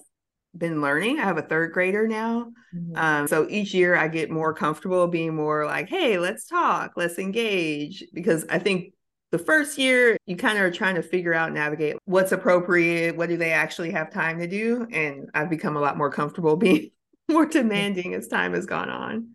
been 0.56 0.80
learning. 0.80 1.18
I 1.18 1.24
have 1.24 1.38
a 1.38 1.42
third 1.42 1.72
grader 1.72 2.06
now. 2.06 2.52
Mm-hmm. 2.74 2.96
Um, 2.96 3.28
so 3.28 3.46
each 3.48 3.74
year 3.74 3.96
I 3.96 4.08
get 4.08 4.30
more 4.30 4.54
comfortable 4.54 5.06
being 5.06 5.34
more 5.34 5.66
like, 5.66 5.88
hey, 5.88 6.18
let's 6.18 6.46
talk, 6.46 6.92
let's 6.96 7.18
engage. 7.18 8.04
Because 8.12 8.44
I 8.48 8.58
think 8.58 8.94
the 9.30 9.38
first 9.38 9.78
year 9.78 10.16
you 10.26 10.36
kind 10.36 10.58
of 10.58 10.64
are 10.64 10.70
trying 10.70 10.94
to 10.94 11.02
figure 11.02 11.34
out, 11.34 11.52
navigate 11.52 11.96
what's 12.04 12.32
appropriate, 12.32 13.16
what 13.16 13.28
do 13.28 13.36
they 13.36 13.52
actually 13.52 13.90
have 13.90 14.12
time 14.12 14.38
to 14.38 14.46
do. 14.46 14.86
And 14.92 15.28
I've 15.34 15.50
become 15.50 15.76
a 15.76 15.80
lot 15.80 15.96
more 15.96 16.10
comfortable 16.10 16.56
being 16.56 16.90
more 17.28 17.46
demanding 17.46 18.14
as 18.14 18.28
time 18.28 18.54
has 18.54 18.66
gone 18.66 18.90
on. 18.90 19.34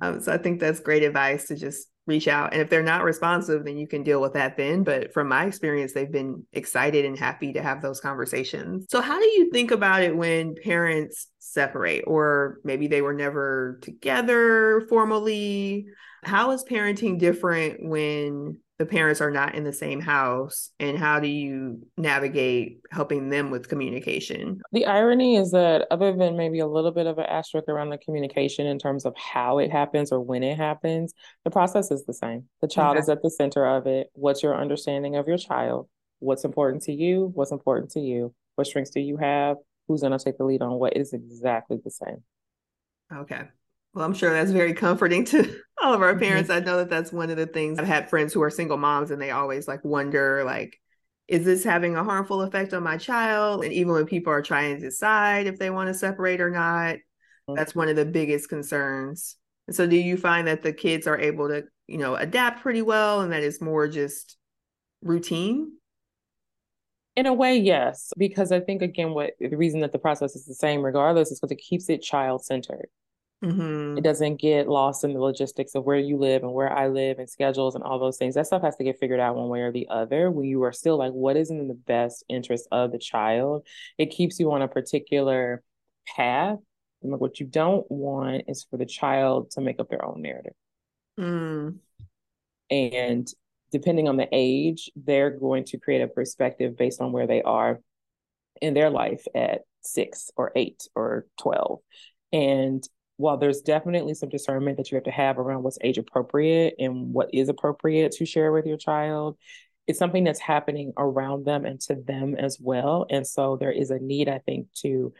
Um, 0.00 0.20
so 0.20 0.32
I 0.32 0.38
think 0.38 0.60
that's 0.60 0.80
great 0.80 1.02
advice 1.02 1.48
to 1.48 1.56
just 1.56 1.88
reach 2.06 2.28
out. 2.28 2.52
And 2.52 2.62
if 2.62 2.70
they're 2.70 2.82
not 2.82 3.04
responsive, 3.04 3.64
then 3.64 3.76
you 3.76 3.86
can 3.86 4.02
deal 4.02 4.20
with 4.20 4.34
that 4.34 4.56
then. 4.56 4.84
But 4.84 5.12
from 5.12 5.28
my 5.28 5.46
experience, 5.46 5.92
they've 5.92 6.10
been 6.10 6.44
excited 6.52 7.04
and 7.04 7.18
happy 7.18 7.52
to 7.52 7.62
have 7.62 7.82
those 7.82 8.00
conversations. 8.00 8.86
So, 8.90 9.00
how 9.00 9.18
do 9.18 9.26
you 9.26 9.50
think 9.50 9.70
about 9.70 10.02
it 10.02 10.16
when 10.16 10.54
parents 10.54 11.28
separate, 11.38 12.04
or 12.06 12.58
maybe 12.64 12.86
they 12.86 13.02
were 13.02 13.14
never 13.14 13.78
together 13.82 14.86
formally? 14.88 15.86
How 16.22 16.52
is 16.52 16.64
parenting 16.64 17.18
different 17.18 17.78
when 17.80 18.58
the 18.78 18.86
parents 18.86 19.20
are 19.20 19.30
not 19.30 19.54
in 19.54 19.64
the 19.64 19.72
same 19.72 20.00
house 20.00 20.70
and 20.78 20.98
how 20.98 21.18
do 21.18 21.28
you 21.28 21.86
navigate 21.96 22.80
helping 22.90 23.30
them 23.30 23.50
with 23.50 23.68
communication? 23.68 24.60
The 24.72 24.84
irony 24.84 25.36
is 25.36 25.50
that 25.52 25.86
other 25.90 26.14
than 26.14 26.36
maybe 26.36 26.58
a 26.58 26.66
little 26.66 26.90
bit 26.90 27.06
of 27.06 27.16
an 27.18 27.24
asterisk 27.24 27.68
around 27.68 27.88
the 27.88 27.98
communication 27.98 28.66
in 28.66 28.78
terms 28.78 29.06
of 29.06 29.16
how 29.16 29.58
it 29.58 29.70
happens 29.70 30.12
or 30.12 30.20
when 30.20 30.42
it 30.42 30.58
happens 30.58 31.14
the 31.44 31.50
process 31.50 31.90
is 31.90 32.04
the 32.04 32.12
same. 32.12 32.44
The 32.60 32.68
child 32.68 32.96
okay. 32.96 33.02
is 33.02 33.08
at 33.08 33.22
the 33.22 33.30
center 33.30 33.64
of 33.64 33.86
it. 33.86 34.08
What's 34.12 34.42
your 34.42 34.60
understanding 34.60 35.16
of 35.16 35.26
your 35.26 35.38
child? 35.38 35.88
What's 36.18 36.44
important 36.44 36.82
to 36.84 36.92
you? 36.92 37.30
What's 37.34 37.52
important 37.52 37.92
to 37.92 38.00
you? 38.00 38.34
What 38.56 38.66
strengths 38.66 38.90
do 38.90 39.00
you 39.00 39.16
have? 39.16 39.56
Who's 39.88 40.00
going 40.00 40.16
to 40.16 40.22
take 40.22 40.38
the 40.38 40.44
lead 40.44 40.62
on 40.62 40.72
what 40.72 40.96
is 40.96 41.12
exactly 41.12 41.78
the 41.82 41.90
same? 41.90 42.24
Okay 43.14 43.42
well, 43.96 44.04
I'm 44.04 44.12
sure 44.12 44.30
that's 44.30 44.50
very 44.50 44.74
comforting 44.74 45.24
to 45.24 45.58
all 45.82 45.94
of 45.94 46.02
our 46.02 46.10
mm-hmm. 46.10 46.20
parents. 46.20 46.50
Mm-hmm. 46.50 46.62
I 46.62 46.64
know 46.66 46.76
that 46.76 46.90
that's 46.90 47.12
one 47.12 47.30
of 47.30 47.38
the 47.38 47.46
things 47.46 47.78
I've 47.78 47.86
had 47.86 48.10
friends 48.10 48.34
who 48.34 48.42
are 48.42 48.50
single 48.50 48.76
moms 48.76 49.10
and 49.10 49.20
they 49.20 49.30
always 49.30 49.66
like 49.66 49.82
wonder 49.84 50.44
like 50.44 50.78
is 51.28 51.44
this 51.44 51.64
having 51.64 51.96
a 51.96 52.04
harmful 52.04 52.42
effect 52.42 52.72
on 52.72 52.84
my 52.84 52.96
child? 52.98 53.64
And 53.64 53.72
even 53.72 53.94
when 53.94 54.06
people 54.06 54.32
are 54.32 54.42
trying 54.42 54.76
to 54.76 54.80
decide 54.80 55.48
if 55.48 55.58
they 55.58 55.70
want 55.70 55.88
to 55.88 55.94
separate 55.94 56.40
or 56.40 56.50
not, 56.50 56.96
mm-hmm. 56.96 57.54
that's 57.54 57.74
one 57.74 57.88
of 57.88 57.96
the 57.96 58.04
biggest 58.04 58.48
concerns. 58.48 59.36
So 59.70 59.88
do 59.88 59.96
you 59.96 60.16
find 60.16 60.46
that 60.46 60.62
the 60.62 60.72
kids 60.72 61.08
are 61.08 61.18
able 61.18 61.48
to, 61.48 61.64
you 61.88 61.98
know, 61.98 62.14
adapt 62.14 62.62
pretty 62.62 62.82
well 62.82 63.22
and 63.22 63.32
that 63.32 63.42
it's 63.42 63.60
more 63.60 63.88
just 63.88 64.36
routine? 65.02 65.72
In 67.16 67.26
a 67.26 67.34
way, 67.34 67.56
yes, 67.56 68.12
because 68.16 68.52
I 68.52 68.60
think 68.60 68.82
again, 68.82 69.12
what 69.12 69.32
the 69.40 69.56
reason 69.56 69.80
that 69.80 69.90
the 69.90 69.98
process 69.98 70.36
is 70.36 70.44
the 70.44 70.54
same 70.54 70.82
regardless 70.82 71.32
is 71.32 71.40
because 71.40 71.50
it 71.50 71.56
keeps 71.56 71.88
it 71.88 72.02
child 72.02 72.44
centered. 72.44 72.88
Mm-hmm. 73.44 73.98
It 73.98 74.04
doesn't 74.04 74.40
get 74.40 74.68
lost 74.68 75.04
in 75.04 75.12
the 75.12 75.20
logistics 75.20 75.74
of 75.74 75.84
where 75.84 75.98
you 75.98 76.16
live 76.16 76.42
and 76.42 76.52
where 76.52 76.72
I 76.72 76.88
live 76.88 77.18
and 77.18 77.28
schedules 77.28 77.74
and 77.74 77.84
all 77.84 77.98
those 77.98 78.16
things. 78.16 78.34
That 78.34 78.46
stuff 78.46 78.62
has 78.62 78.76
to 78.76 78.84
get 78.84 78.98
figured 78.98 79.20
out 79.20 79.36
one 79.36 79.48
way 79.48 79.60
or 79.60 79.72
the 79.72 79.88
other. 79.90 80.30
When 80.30 80.46
you 80.46 80.62
are 80.64 80.72
still 80.72 80.96
like, 80.96 81.12
what 81.12 81.36
is 81.36 81.50
in 81.50 81.68
the 81.68 81.74
best 81.74 82.24
interest 82.28 82.66
of 82.72 82.92
the 82.92 82.98
child? 82.98 83.66
It 83.98 84.06
keeps 84.06 84.40
you 84.40 84.52
on 84.52 84.62
a 84.62 84.68
particular 84.68 85.62
path. 86.16 86.58
And 87.02 87.20
what 87.20 87.38
you 87.38 87.46
don't 87.46 87.88
want 87.90 88.44
is 88.48 88.66
for 88.70 88.78
the 88.78 88.86
child 88.86 89.50
to 89.52 89.60
make 89.60 89.78
up 89.80 89.90
their 89.90 90.04
own 90.04 90.22
narrative. 90.22 90.54
Mm. 91.20 91.76
And 92.70 93.28
depending 93.70 94.08
on 94.08 94.16
the 94.16 94.28
age, 94.32 94.90
they're 94.96 95.30
going 95.30 95.64
to 95.64 95.78
create 95.78 96.00
a 96.00 96.08
perspective 96.08 96.76
based 96.76 97.00
on 97.00 97.12
where 97.12 97.26
they 97.26 97.42
are 97.42 97.80
in 98.62 98.74
their 98.74 98.90
life 98.90 99.24
at 99.34 99.60
six 99.82 100.30
or 100.36 100.52
eight 100.56 100.88
or 100.94 101.26
12. 101.40 101.80
And 102.32 102.82
while 103.16 103.36
there's 103.36 103.60
definitely 103.60 104.14
some 104.14 104.28
discernment 104.28 104.76
that 104.76 104.90
you 104.90 104.96
have 104.96 105.04
to 105.04 105.10
have 105.10 105.38
around 105.38 105.62
what's 105.62 105.78
age 105.82 105.98
appropriate 105.98 106.74
and 106.78 107.12
what 107.12 107.30
is 107.32 107.48
appropriate 107.48 108.12
to 108.12 108.26
share 108.26 108.52
with 108.52 108.66
your 108.66 108.76
child, 108.76 109.38
it's 109.86 109.98
something 109.98 110.24
that's 110.24 110.40
happening 110.40 110.92
around 110.98 111.44
them 111.46 111.64
and 111.64 111.80
to 111.80 111.94
them 111.94 112.34
as 112.34 112.58
well. 112.60 113.06
And 113.08 113.26
so 113.26 113.56
there 113.56 113.72
is 113.72 113.90
a 113.90 113.98
need, 113.98 114.28
I 114.28 114.38
think, 114.38 114.66
to 114.82 115.12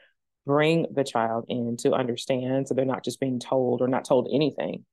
bring 0.44 0.86
the 0.92 1.04
child 1.04 1.46
in 1.48 1.76
to 1.78 1.92
understand 1.92 2.68
so 2.68 2.74
they're 2.74 2.84
not 2.84 3.04
just 3.04 3.20
being 3.20 3.40
told 3.40 3.80
or 3.80 3.88
not 3.88 4.04
told 4.04 4.28
anything. 4.32 4.84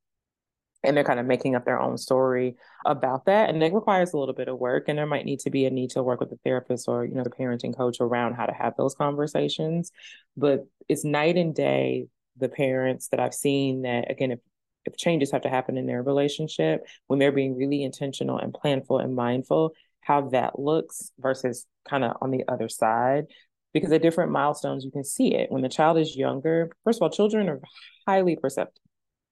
And 0.85 0.97
they're 0.97 1.05
kind 1.05 1.19
of 1.19 1.25
making 1.25 1.55
up 1.55 1.63
their 1.63 1.79
own 1.79 1.97
story 1.97 2.55
about 2.85 3.25
that. 3.25 3.49
And 3.49 3.63
it 3.63 3.73
requires 3.73 4.11
a 4.11 4.17
little 4.17 4.33
bit 4.33 4.49
of 4.49 4.59
work 4.59 4.89
and 4.89 4.97
there 4.97 5.05
might 5.05 5.25
need 5.25 5.39
to 5.41 5.49
be 5.49 5.65
a 5.65 5.69
need 5.69 5.91
to 5.91 6.03
work 6.03 6.19
with 6.19 6.29
the 6.29 6.39
therapist 6.43 6.89
or 6.89 7.05
you 7.05 7.15
know 7.15 7.23
the 7.23 7.29
parenting 7.29 7.75
coach 7.75 7.97
around 8.01 8.33
how 8.33 8.45
to 8.45 8.53
have 8.53 8.73
those 8.77 8.93
conversations. 8.93 9.91
But 10.35 10.67
it's 10.89 11.05
night 11.05 11.37
and 11.37 11.55
day 11.55 12.07
the 12.37 12.49
parents 12.49 13.07
that 13.09 13.19
i've 13.19 13.33
seen 13.33 13.83
that 13.83 14.09
again 14.09 14.31
if 14.31 14.39
if 14.85 14.97
changes 14.97 15.31
have 15.31 15.41
to 15.41 15.49
happen 15.49 15.77
in 15.77 15.85
their 15.85 16.03
relationship 16.03 16.85
when 17.07 17.19
they're 17.19 17.31
being 17.31 17.55
really 17.55 17.83
intentional 17.83 18.37
and 18.37 18.53
planful 18.53 19.01
and 19.01 19.15
mindful 19.15 19.73
how 20.01 20.29
that 20.29 20.59
looks 20.59 21.11
versus 21.19 21.65
kind 21.87 22.03
of 22.03 22.15
on 22.21 22.31
the 22.31 22.43
other 22.47 22.67
side 22.67 23.25
because 23.73 23.91
at 23.91 24.01
different 24.01 24.31
milestones 24.31 24.83
you 24.83 24.91
can 24.91 25.03
see 25.03 25.33
it 25.33 25.51
when 25.51 25.61
the 25.61 25.69
child 25.69 25.97
is 25.97 26.15
younger 26.15 26.69
first 26.83 26.97
of 26.97 27.03
all 27.03 27.09
children 27.09 27.47
are 27.47 27.61
highly 28.05 28.35
perceptive 28.35 28.83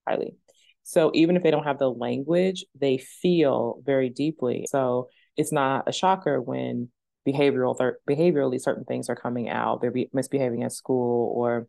highly 0.08 0.34
so 0.84 1.10
even 1.14 1.36
if 1.36 1.42
they 1.42 1.50
don't 1.50 1.64
have 1.64 1.78
the 1.78 1.90
language, 1.90 2.64
they 2.78 2.98
feel 2.98 3.80
very 3.84 4.10
deeply. 4.10 4.66
So 4.68 5.08
it's 5.36 5.52
not 5.52 5.88
a 5.88 5.92
shocker 5.92 6.40
when 6.40 6.88
behavioral 7.26 7.76
behaviorally 8.08 8.60
certain 8.60 8.84
things 8.84 9.08
are 9.08 9.16
coming 9.16 9.48
out. 9.48 9.80
They're 9.80 9.92
be- 9.92 10.10
misbehaving 10.12 10.64
at 10.64 10.72
school 10.72 11.32
or 11.36 11.68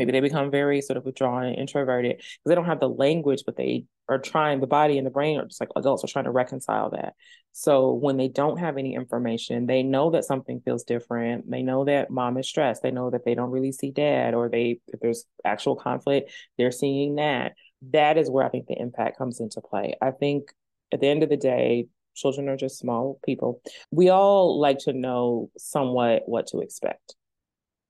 maybe 0.00 0.12
they 0.12 0.20
become 0.20 0.50
very 0.50 0.80
sort 0.80 0.96
of 0.96 1.04
withdrawn 1.04 1.44
and 1.44 1.58
introverted 1.58 2.16
because 2.16 2.30
they 2.46 2.54
don't 2.54 2.64
have 2.64 2.80
the 2.80 2.88
language, 2.88 3.42
but 3.44 3.54
they 3.54 3.84
are 4.08 4.18
trying 4.18 4.58
the 4.60 4.66
body 4.66 4.96
and 4.96 5.06
the 5.06 5.10
brain 5.10 5.38
are 5.38 5.44
just 5.44 5.60
like 5.60 5.68
adults 5.76 6.02
are 6.02 6.06
trying 6.06 6.24
to 6.24 6.30
reconcile 6.30 6.88
that. 6.88 7.12
So 7.52 7.92
when 7.92 8.16
they 8.16 8.28
don't 8.28 8.56
have 8.56 8.78
any 8.78 8.94
information, 8.94 9.66
they 9.66 9.82
know 9.82 10.08
that 10.12 10.24
something 10.24 10.62
feels 10.64 10.84
different. 10.84 11.50
They 11.50 11.62
know 11.62 11.84
that 11.84 12.08
mom 12.08 12.38
is 12.38 12.48
stressed. 12.48 12.82
They 12.82 12.90
know 12.90 13.10
that 13.10 13.26
they 13.26 13.34
don't 13.34 13.50
really 13.50 13.72
see 13.72 13.90
dad 13.90 14.32
or 14.32 14.48
they 14.48 14.80
if 14.86 15.00
there's 15.00 15.26
actual 15.44 15.76
conflict, 15.76 16.32
they're 16.56 16.72
seeing 16.72 17.16
that 17.16 17.52
that 17.92 18.16
is 18.16 18.30
where 18.30 18.44
I 18.44 18.48
think 18.48 18.68
the 18.68 18.80
impact 18.80 19.18
comes 19.18 19.38
into 19.38 19.60
play. 19.60 19.96
I 20.00 20.12
think 20.12 20.50
at 20.92 21.00
the 21.00 21.08
end 21.08 21.22
of 21.22 21.28
the 21.28 21.36
day, 21.36 21.88
children 22.14 22.48
are 22.48 22.56
just 22.56 22.78
small 22.78 23.20
people. 23.22 23.60
We 23.90 24.08
all 24.08 24.58
like 24.58 24.78
to 24.80 24.94
know 24.94 25.50
somewhat 25.58 26.22
what 26.26 26.46
to 26.48 26.60
expect. 26.60 27.16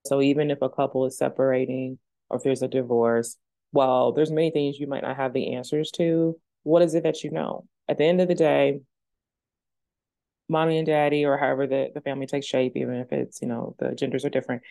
So 0.06 0.20
even 0.22 0.50
if 0.50 0.62
a 0.62 0.70
couple 0.70 1.06
is 1.06 1.18
separating 1.18 1.98
or 2.28 2.38
if 2.38 2.42
there's 2.42 2.62
a 2.62 2.68
divorce, 2.68 3.36
well, 3.72 4.12
there's 4.12 4.30
many 4.30 4.50
things 4.50 4.78
you 4.78 4.86
might 4.86 5.02
not 5.02 5.16
have 5.16 5.32
the 5.32 5.54
answers 5.54 5.90
to. 5.92 6.38
What 6.62 6.82
is 6.82 6.94
it 6.94 7.04
that 7.04 7.22
you 7.22 7.30
know? 7.30 7.66
At 7.88 7.98
the 7.98 8.04
end 8.04 8.20
of 8.20 8.28
the 8.28 8.34
day, 8.34 8.80
mommy 10.48 10.78
and 10.78 10.86
daddy, 10.86 11.24
or 11.24 11.38
however 11.38 11.66
the, 11.66 11.90
the 11.94 12.00
family 12.00 12.26
takes 12.26 12.46
shape, 12.46 12.76
even 12.76 12.96
if 12.96 13.12
it's, 13.12 13.40
you 13.40 13.48
know, 13.48 13.74
the 13.78 13.94
genders 13.94 14.24
are 14.24 14.30
different, 14.30 14.62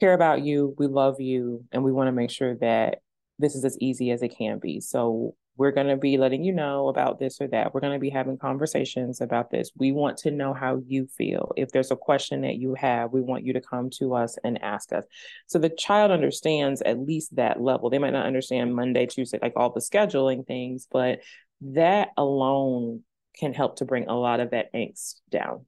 care 0.00 0.14
about 0.14 0.42
you, 0.42 0.74
we 0.78 0.86
love 0.86 1.20
you, 1.20 1.64
and 1.72 1.82
we 1.82 1.92
want 1.92 2.08
to 2.08 2.12
make 2.12 2.30
sure 2.30 2.56
that 2.56 2.98
this 3.38 3.54
is 3.54 3.64
as 3.64 3.76
easy 3.80 4.10
as 4.10 4.22
it 4.22 4.36
can 4.36 4.58
be. 4.58 4.80
So 4.80 5.34
we're 5.56 5.70
going 5.70 5.86
to 5.86 5.96
be 5.96 6.18
letting 6.18 6.42
you 6.42 6.52
know 6.52 6.88
about 6.88 7.18
this 7.18 7.40
or 7.40 7.48
that. 7.48 7.72
We're 7.72 7.80
going 7.80 7.92
to 7.92 7.98
be 7.98 8.10
having 8.10 8.38
conversations 8.38 9.20
about 9.20 9.50
this. 9.50 9.70
We 9.76 9.92
want 9.92 10.18
to 10.18 10.30
know 10.30 10.52
how 10.52 10.82
you 10.86 11.06
feel. 11.06 11.52
If 11.56 11.70
there's 11.70 11.90
a 11.90 11.96
question 11.96 12.40
that 12.42 12.56
you 12.56 12.74
have, 12.74 13.12
we 13.12 13.20
want 13.20 13.44
you 13.44 13.52
to 13.52 13.60
come 13.60 13.90
to 13.98 14.14
us 14.14 14.36
and 14.42 14.60
ask 14.62 14.92
us. 14.92 15.04
So 15.46 15.58
the 15.58 15.70
child 15.70 16.10
understands 16.10 16.82
at 16.82 16.98
least 16.98 17.36
that 17.36 17.60
level. 17.60 17.90
They 17.90 17.98
might 17.98 18.12
not 18.12 18.26
understand 18.26 18.74
Monday, 18.74 19.06
Tuesday, 19.06 19.38
like 19.40 19.54
all 19.56 19.70
the 19.70 19.80
scheduling 19.80 20.46
things, 20.46 20.88
but 20.90 21.20
that 21.60 22.08
alone 22.16 23.02
can 23.38 23.54
help 23.54 23.76
to 23.76 23.84
bring 23.84 24.08
a 24.08 24.18
lot 24.18 24.40
of 24.40 24.50
that 24.50 24.72
angst 24.74 25.20
down. 25.30 25.66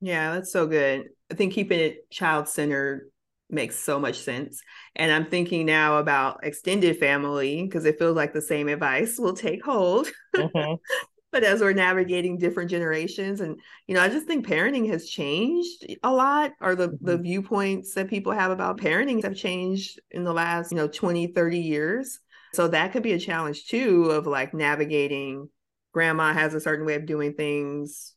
Yeah, 0.00 0.34
that's 0.34 0.52
so 0.52 0.66
good. 0.66 1.08
I 1.30 1.34
think 1.34 1.52
keeping 1.54 1.80
it 1.80 2.10
child 2.10 2.48
centered 2.48 3.10
makes 3.50 3.76
so 3.76 3.98
much 3.98 4.18
sense. 4.18 4.62
And 4.96 5.10
I'm 5.10 5.26
thinking 5.26 5.66
now 5.66 5.98
about 5.98 6.40
extended 6.42 6.98
family 6.98 7.62
because 7.62 7.84
it 7.84 7.98
feels 7.98 8.16
like 8.16 8.32
the 8.32 8.42
same 8.42 8.68
advice 8.68 9.18
will 9.18 9.34
take 9.34 9.64
hold. 9.64 10.08
Mm-hmm. 10.34 10.74
but 11.30 11.44
as 11.44 11.60
we're 11.60 11.72
navigating 11.72 12.38
different 12.38 12.70
generations 12.70 13.40
and 13.40 13.58
you 13.86 13.94
know 13.94 14.00
i 14.00 14.08
just 14.08 14.26
think 14.26 14.46
parenting 14.46 14.88
has 14.90 15.08
changed 15.08 15.84
a 16.02 16.10
lot 16.10 16.52
or 16.60 16.74
the 16.74 16.88
mm-hmm. 16.88 17.06
the 17.06 17.18
viewpoints 17.18 17.94
that 17.94 18.08
people 18.08 18.32
have 18.32 18.50
about 18.50 18.78
parenting 18.78 19.22
have 19.22 19.36
changed 19.36 20.00
in 20.10 20.24
the 20.24 20.32
last 20.32 20.70
you 20.70 20.76
know 20.76 20.88
20 20.88 21.28
30 21.28 21.58
years 21.58 22.20
so 22.54 22.68
that 22.68 22.92
could 22.92 23.02
be 23.02 23.12
a 23.12 23.18
challenge 23.18 23.66
too 23.66 24.04
of 24.04 24.26
like 24.26 24.54
navigating 24.54 25.48
grandma 25.92 26.32
has 26.32 26.54
a 26.54 26.60
certain 26.60 26.86
way 26.86 26.94
of 26.94 27.06
doing 27.06 27.34
things 27.34 28.14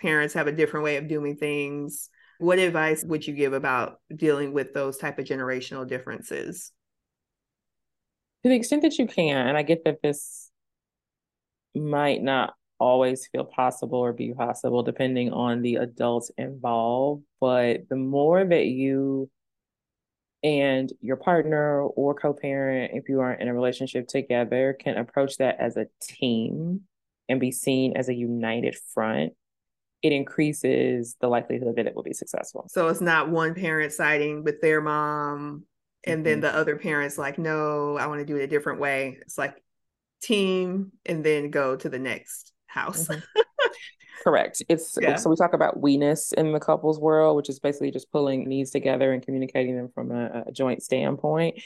parents 0.00 0.34
have 0.34 0.46
a 0.46 0.52
different 0.52 0.84
way 0.84 0.96
of 0.96 1.08
doing 1.08 1.36
things 1.36 2.10
what 2.42 2.58
advice 2.58 3.04
would 3.04 3.26
you 3.26 3.34
give 3.34 3.52
about 3.52 4.00
dealing 4.14 4.52
with 4.52 4.74
those 4.74 4.98
type 4.98 5.18
of 5.18 5.24
generational 5.24 5.86
differences? 5.86 6.72
To 8.42 8.48
the 8.48 8.56
extent 8.56 8.82
that 8.82 8.98
you 8.98 9.06
can 9.06 9.46
and 9.46 9.56
i 9.56 9.62
get 9.62 9.84
that 9.84 10.02
this 10.02 10.50
might 11.76 12.20
not 12.20 12.54
always 12.80 13.28
feel 13.28 13.44
possible 13.44 14.00
or 14.00 14.12
be 14.12 14.34
possible 14.34 14.82
depending 14.82 15.32
on 15.32 15.62
the 15.62 15.76
adults 15.76 16.32
involved 16.36 17.22
but 17.40 17.88
the 17.88 17.94
more 17.94 18.44
that 18.44 18.66
you 18.66 19.30
and 20.42 20.92
your 21.00 21.14
partner 21.14 21.82
or 21.82 22.14
co-parent 22.14 22.90
if 22.94 23.08
you 23.08 23.20
are 23.20 23.32
in 23.32 23.46
a 23.46 23.54
relationship 23.54 24.08
together 24.08 24.76
can 24.78 24.96
approach 24.96 25.36
that 25.36 25.60
as 25.60 25.76
a 25.76 25.86
team 26.00 26.80
and 27.28 27.38
be 27.38 27.52
seen 27.52 27.96
as 27.96 28.08
a 28.08 28.14
united 28.14 28.76
front 28.92 29.34
it 30.02 30.12
increases 30.12 31.16
the 31.20 31.28
likelihood 31.28 31.76
that 31.76 31.86
it 31.86 31.94
will 31.94 32.02
be 32.02 32.12
successful. 32.12 32.66
So 32.68 32.88
it's 32.88 33.00
not 33.00 33.30
one 33.30 33.54
parent 33.54 33.92
siding 33.92 34.42
with 34.42 34.60
their 34.60 34.80
mom 34.80 35.64
and 36.04 36.18
mm-hmm. 36.18 36.24
then 36.24 36.40
the 36.40 36.54
other 36.54 36.76
parents 36.76 37.16
like, 37.16 37.38
no, 37.38 37.96
I 37.96 38.06
want 38.06 38.20
to 38.20 38.26
do 38.26 38.36
it 38.36 38.42
a 38.42 38.48
different 38.48 38.80
way. 38.80 39.18
It's 39.20 39.38
like 39.38 39.62
team 40.22 40.92
and 41.06 41.24
then 41.24 41.50
go 41.50 41.76
to 41.76 41.88
the 41.88 41.98
next 41.98 42.52
house. 42.66 43.06
Mm-hmm. 43.06 43.40
Correct. 44.24 44.62
It's 44.68 44.96
yeah. 45.00 45.16
so 45.16 45.30
we 45.30 45.36
talk 45.36 45.52
about 45.52 45.80
we-ness 45.80 46.32
in 46.32 46.52
the 46.52 46.60
couples 46.60 47.00
world, 47.00 47.36
which 47.36 47.48
is 47.48 47.58
basically 47.58 47.90
just 47.90 48.10
pulling 48.12 48.48
needs 48.48 48.70
together 48.70 49.12
and 49.12 49.24
communicating 49.24 49.76
them 49.76 49.88
from 49.94 50.12
a, 50.12 50.44
a 50.46 50.52
joint 50.52 50.82
standpoint. 50.82 51.60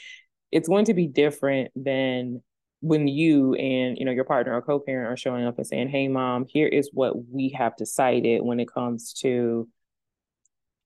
It's 0.51 0.67
going 0.67 0.85
to 0.85 0.95
be 0.95 1.07
different 1.07 1.71
than 1.75 2.41
when 2.81 3.07
you 3.07 3.53
and 3.55 3.97
you 3.97 4.05
know 4.05 4.11
your 4.11 4.23
partner 4.23 4.53
or 4.53 4.61
co-parent 4.61 5.11
are 5.11 5.17
showing 5.17 5.45
up 5.45 5.57
and 5.57 5.65
saying 5.65 5.89
hey 5.89 6.07
mom 6.07 6.45
here 6.47 6.67
is 6.67 6.89
what 6.93 7.13
we 7.29 7.49
have 7.49 7.75
decided 7.75 8.43
when 8.43 8.59
it 8.59 8.71
comes 8.71 9.13
to 9.13 9.67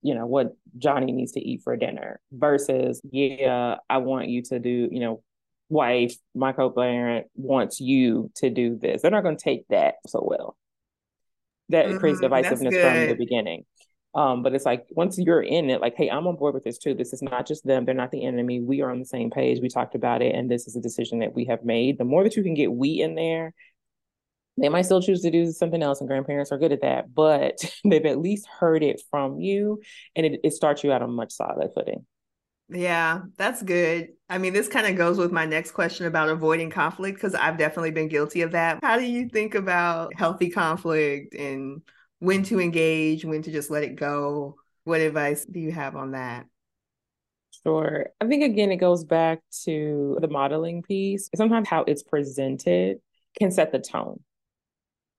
you 0.02 0.16
know 0.16 0.26
what 0.26 0.56
johnny 0.78 1.12
needs 1.12 1.34
to 1.34 1.42
eat 1.42 1.62
for 1.64 1.76
dinner 1.76 2.20
versus 2.32 3.02
yeah 3.12 3.76
i 3.90 3.98
want 3.98 4.30
you 4.30 4.42
to 4.42 4.58
do 4.58 4.88
you 4.92 5.00
know 5.00 5.22
wife 5.72 6.16
my 6.36 6.52
co-parent 6.52 7.28
wants 7.36 7.80
you 7.80 8.30
to 8.36 8.50
do 8.50 8.78
this. 8.78 9.02
They're 9.02 9.10
not 9.10 9.24
going 9.24 9.38
to 9.38 9.44
take 9.44 9.68
that 9.70 9.96
so 10.06 10.22
well. 10.22 10.58
That 11.70 11.86
mm-hmm, 11.86 11.98
creates 11.98 12.20
divisiveness 12.20 12.80
from 12.82 13.08
the 13.08 13.16
beginning 13.18 13.64
um, 14.14 14.44
but 14.44 14.54
it's 14.54 14.66
like 14.66 14.86
once 14.92 15.18
you're 15.18 15.42
in 15.42 15.70
it, 15.70 15.82
like, 15.82 15.96
hey, 15.96 16.10
I'm 16.10 16.28
on 16.28 16.36
board 16.36 16.54
with 16.54 16.64
this 16.64 16.78
too. 16.78 16.94
This 16.94 17.14
is 17.14 17.22
not 17.22 17.48
just 17.48 17.66
them, 17.66 17.86
they're 17.86 17.96
not 17.96 18.12
the 18.12 18.26
enemy. 18.26 18.60
We 18.60 18.82
are 18.82 18.92
on 18.92 19.00
the 19.00 19.06
same 19.06 19.30
page. 19.32 19.62
We 19.62 19.70
talked 19.70 19.96
about 19.96 20.22
it, 20.22 20.36
and 20.36 20.50
this 20.52 20.68
is 20.68 20.76
a 20.76 20.82
decision 20.82 21.20
that 21.20 21.34
we 21.34 21.46
have 21.46 21.64
made. 21.64 21.98
The 21.98 22.06
more 22.06 22.24
that 22.24 22.36
you 22.36 22.44
can 22.44 22.54
get 22.54 22.72
we 22.72 23.02
in 23.02 23.16
there, 23.16 23.54
They 24.58 24.70
might 24.70 24.84
still 24.84 25.02
choose 25.02 25.22
to 25.22 25.32
do 25.32 25.52
something 25.52 25.82
else, 25.82 26.02
and 26.02 26.08
grandparents 26.08 26.52
are 26.52 26.58
good 26.58 26.72
at 26.74 26.82
that, 26.82 27.14
but 27.14 27.58
they've 27.86 28.06
at 28.06 28.20
least 28.20 28.48
heard 28.48 28.84
it 28.84 29.02
from 29.10 29.40
you, 29.40 29.82
and 30.16 30.26
it, 30.26 30.42
it 30.44 30.54
starts 30.54 30.84
you 30.84 30.92
out 30.92 31.02
on 31.02 31.14
much 31.14 31.32
solid 31.32 31.72
footing. 31.74 32.06
Yeah, 32.70 33.24
that's 33.38 33.62
good. 33.62 34.10
I 34.30 34.38
mean, 34.38 34.54
this 34.54 34.70
kind 34.70 34.88
of 34.88 34.96
goes 34.96 35.18
with 35.18 35.32
my 35.32 35.46
next 35.46 35.72
question 35.72 36.06
about 36.06 36.30
avoiding 36.30 36.70
conflict 36.70 37.18
because 37.18 37.36
I've 37.36 37.58
definitely 37.58 37.92
been 37.92 38.08
guilty 38.08 38.44
of 38.44 38.52
that. 38.52 38.80
How 38.82 38.98
do 38.98 39.04
you 39.04 39.28
think 39.28 39.56
about 39.56 40.16
healthy 40.16 40.50
conflict 40.50 41.36
and 41.36 41.82
when 42.22 42.44
to 42.44 42.60
engage, 42.60 43.26
when 43.26 43.42
to 43.42 43.52
just 43.52 43.70
let 43.70 43.84
it 43.84 43.96
go? 43.96 44.56
What 44.86 45.02
advice 45.02 45.44
do 45.46 45.60
you 45.60 45.72
have 45.72 45.96
on 45.96 46.12
that? 46.12 46.46
Sure. 47.64 48.08
I 48.22 48.28
think 48.28 48.44
again, 48.44 48.72
it 48.72 48.78
goes 48.78 49.04
back 49.04 49.42
to 49.66 50.18
the 50.22 50.28
modeling 50.28 50.82
piece. 50.82 51.30
Sometimes 51.36 51.68
how 51.68 51.84
it's 51.84 52.04
presented 52.04 53.00
can 53.38 53.52
set 53.52 53.72
the 53.72 53.80
tone. 53.80 54.22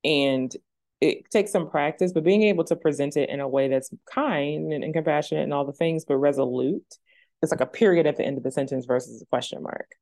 And 0.04 0.54
it 1.00 1.30
takes 1.30 1.52
some 1.52 1.68
practice, 1.68 2.12
but 2.12 2.24
being 2.24 2.42
able 2.44 2.64
to 2.64 2.76
present 2.76 3.16
it 3.16 3.28
in 3.28 3.40
a 3.40 3.48
way 3.48 3.68
that's 3.68 3.90
kind 4.06 4.72
and, 4.72 4.82
and 4.82 4.94
compassionate 4.94 5.44
and 5.44 5.52
all 5.52 5.66
the 5.66 5.72
things, 5.72 6.04
but 6.04 6.16
resolute 6.16 6.98
it's 7.42 7.52
like 7.52 7.60
a 7.60 7.66
period 7.66 8.06
at 8.06 8.16
the 8.16 8.24
end 8.24 8.38
of 8.38 8.44
the 8.44 8.50
sentence 8.50 8.86
versus 8.86 9.20
a 9.20 9.26
question 9.26 9.62
mark 9.62 9.96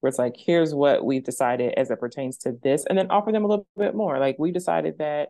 where 0.00 0.08
it's 0.08 0.18
like 0.18 0.34
here's 0.36 0.74
what 0.74 1.04
we've 1.04 1.24
decided 1.24 1.72
as 1.76 1.90
it 1.90 2.00
pertains 2.00 2.38
to 2.38 2.52
this 2.62 2.84
and 2.86 2.98
then 2.98 3.10
offer 3.10 3.32
them 3.32 3.44
a 3.44 3.48
little 3.48 3.66
bit 3.76 3.94
more 3.94 4.18
like 4.18 4.36
we 4.38 4.50
decided 4.50 4.98
that 4.98 5.28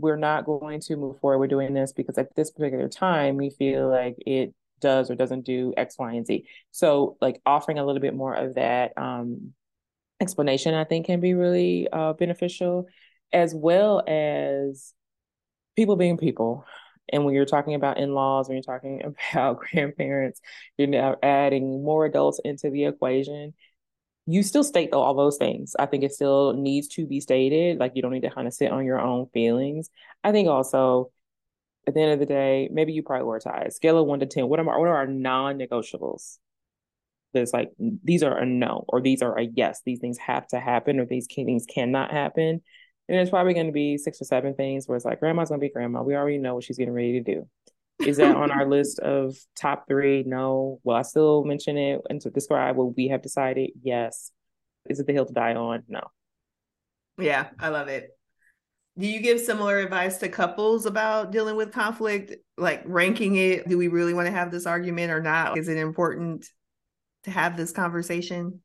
we're 0.00 0.16
not 0.16 0.44
going 0.44 0.80
to 0.80 0.96
move 0.96 1.18
forward 1.20 1.38
We're 1.38 1.46
doing 1.46 1.74
this 1.74 1.92
because 1.92 2.18
at 2.18 2.34
this 2.34 2.50
particular 2.50 2.88
time 2.88 3.36
we 3.36 3.50
feel 3.50 3.88
like 3.88 4.16
it 4.26 4.54
does 4.80 5.10
or 5.10 5.14
doesn't 5.14 5.44
do 5.44 5.74
x 5.76 5.96
y 5.98 6.14
and 6.14 6.26
z 6.26 6.46
so 6.70 7.16
like 7.20 7.40
offering 7.44 7.78
a 7.78 7.84
little 7.84 8.00
bit 8.00 8.14
more 8.14 8.34
of 8.34 8.54
that 8.54 8.92
um, 8.96 9.52
explanation 10.20 10.74
i 10.74 10.84
think 10.84 11.06
can 11.06 11.20
be 11.20 11.34
really 11.34 11.86
uh, 11.92 12.14
beneficial 12.14 12.86
as 13.32 13.54
well 13.54 14.02
as 14.06 14.94
people 15.76 15.96
being 15.96 16.16
people 16.16 16.64
and 17.12 17.24
when 17.24 17.34
you're 17.34 17.44
talking 17.44 17.74
about 17.74 17.98
in 17.98 18.14
laws, 18.14 18.48
when 18.48 18.56
you're 18.56 18.62
talking 18.62 19.02
about 19.32 19.58
grandparents, 19.58 20.40
you're 20.78 20.88
now 20.88 21.16
adding 21.22 21.82
more 21.84 22.06
adults 22.06 22.40
into 22.44 22.70
the 22.70 22.84
equation. 22.84 23.54
You 24.30 24.42
still 24.42 24.64
state 24.64 24.92
all 24.92 25.14
those 25.14 25.36
things. 25.38 25.74
I 25.78 25.86
think 25.86 26.04
it 26.04 26.12
still 26.12 26.52
needs 26.52 26.88
to 26.88 27.06
be 27.06 27.20
stated. 27.20 27.78
Like 27.78 27.92
you 27.94 28.02
don't 28.02 28.12
need 28.12 28.22
to 28.22 28.30
kind 28.30 28.46
of 28.46 28.54
sit 28.54 28.70
on 28.70 28.84
your 28.84 29.00
own 29.00 29.26
feelings. 29.32 29.90
I 30.22 30.32
think 30.32 30.48
also 30.48 31.10
at 31.86 31.94
the 31.94 32.00
end 32.00 32.12
of 32.12 32.18
the 32.20 32.26
day, 32.26 32.68
maybe 32.72 32.92
you 32.92 33.02
prioritize 33.02 33.72
scale 33.72 33.98
of 33.98 34.06
one 34.06 34.20
to 34.20 34.26
10. 34.26 34.48
What 34.48 34.60
are, 34.60 34.64
what 34.64 34.88
are 34.88 34.96
our 34.96 35.06
non 35.06 35.58
negotiables? 35.58 36.38
There's 37.32 37.52
like, 37.52 37.70
these 37.78 38.22
are 38.22 38.36
a 38.36 38.46
no, 38.46 38.84
or 38.88 39.00
these 39.00 39.22
are 39.22 39.38
a 39.38 39.44
yes. 39.44 39.82
These 39.84 40.00
things 40.00 40.18
have 40.18 40.46
to 40.48 40.60
happen, 40.60 40.98
or 40.98 41.06
these 41.06 41.28
things 41.32 41.64
cannot 41.66 42.10
happen. 42.10 42.60
And 43.08 43.18
there's 43.18 43.30
probably 43.30 43.54
going 43.54 43.66
to 43.66 43.72
be 43.72 43.98
six 43.98 44.20
or 44.20 44.24
seven 44.24 44.54
things 44.54 44.86
where 44.86 44.96
it's 44.96 45.04
like, 45.04 45.20
grandma's 45.20 45.48
going 45.48 45.60
to 45.60 45.66
be 45.66 45.72
grandma. 45.72 46.02
We 46.02 46.14
already 46.14 46.38
know 46.38 46.54
what 46.54 46.64
she's 46.64 46.78
getting 46.78 46.94
ready 46.94 47.20
to 47.20 47.34
do. 47.34 47.48
Is 48.00 48.16
that 48.18 48.34
on 48.34 48.50
our 48.50 48.66
list 48.68 48.98
of 49.00 49.36
top 49.56 49.86
three? 49.88 50.22
No. 50.26 50.80
Will 50.84 50.94
I 50.94 51.02
still 51.02 51.44
mention 51.44 51.76
it 51.76 52.00
and 52.08 52.20
to 52.22 52.30
describe 52.30 52.76
what 52.76 52.96
we 52.96 53.08
have 53.08 53.22
decided? 53.22 53.70
Yes. 53.82 54.32
Is 54.88 55.00
it 55.00 55.06
the 55.06 55.12
hill 55.12 55.26
to 55.26 55.32
die 55.32 55.54
on? 55.54 55.84
No. 55.88 56.00
Yeah, 57.18 57.48
I 57.58 57.68
love 57.68 57.88
it. 57.88 58.10
Do 58.98 59.06
you 59.06 59.20
give 59.20 59.40
similar 59.40 59.78
advice 59.78 60.18
to 60.18 60.28
couples 60.28 60.84
about 60.84 61.30
dealing 61.30 61.56
with 61.56 61.72
conflict, 61.72 62.34
like 62.56 62.82
ranking 62.84 63.36
it? 63.36 63.68
Do 63.68 63.78
we 63.78 63.88
really 63.88 64.14
want 64.14 64.26
to 64.26 64.32
have 64.32 64.50
this 64.50 64.66
argument 64.66 65.12
or 65.12 65.22
not? 65.22 65.56
Is 65.56 65.68
it 65.68 65.76
important 65.76 66.46
to 67.24 67.30
have 67.30 67.56
this 67.56 67.72
conversation? 67.72 68.60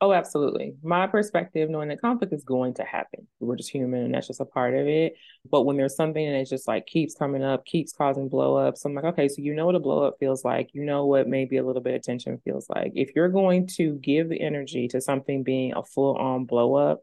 Oh, 0.00 0.12
absolutely. 0.12 0.76
My 0.80 1.08
perspective, 1.08 1.68
knowing 1.68 1.88
that 1.88 2.00
conflict 2.00 2.32
is 2.32 2.44
going 2.44 2.74
to 2.74 2.84
happen. 2.84 3.26
We're 3.40 3.56
just 3.56 3.70
human 3.70 4.04
and 4.04 4.14
that's 4.14 4.28
just 4.28 4.40
a 4.40 4.44
part 4.44 4.74
of 4.74 4.86
it. 4.86 5.14
But 5.50 5.62
when 5.62 5.76
there's 5.76 5.96
something 5.96 6.32
that 6.32 6.48
just 6.48 6.68
like 6.68 6.86
keeps 6.86 7.16
coming 7.16 7.42
up, 7.42 7.64
keeps 7.66 7.92
causing 7.92 8.28
blow 8.28 8.56
ups, 8.56 8.84
I'm 8.84 8.94
like, 8.94 9.04
okay, 9.06 9.26
so 9.26 9.42
you 9.42 9.54
know 9.54 9.66
what 9.66 9.74
a 9.74 9.80
blow 9.80 10.04
up 10.04 10.14
feels 10.20 10.44
like. 10.44 10.70
You 10.72 10.84
know 10.84 11.06
what 11.06 11.26
maybe 11.26 11.56
a 11.56 11.64
little 11.66 11.82
bit 11.82 11.96
of 11.96 12.02
tension 12.02 12.38
feels 12.44 12.68
like. 12.70 12.92
If 12.94 13.10
you're 13.16 13.28
going 13.28 13.66
to 13.78 13.94
give 13.94 14.28
the 14.28 14.40
energy 14.40 14.86
to 14.88 15.00
something 15.00 15.42
being 15.42 15.72
a 15.74 15.82
full 15.82 16.16
on 16.16 16.44
blow 16.44 16.76
up, 16.76 17.00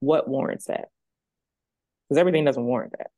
what 0.00 0.26
warrants 0.26 0.64
that? 0.64 0.88
Because 2.08 2.18
everything 2.18 2.44
doesn't 2.44 2.64
warrant 2.64 2.94
that. 2.98 3.10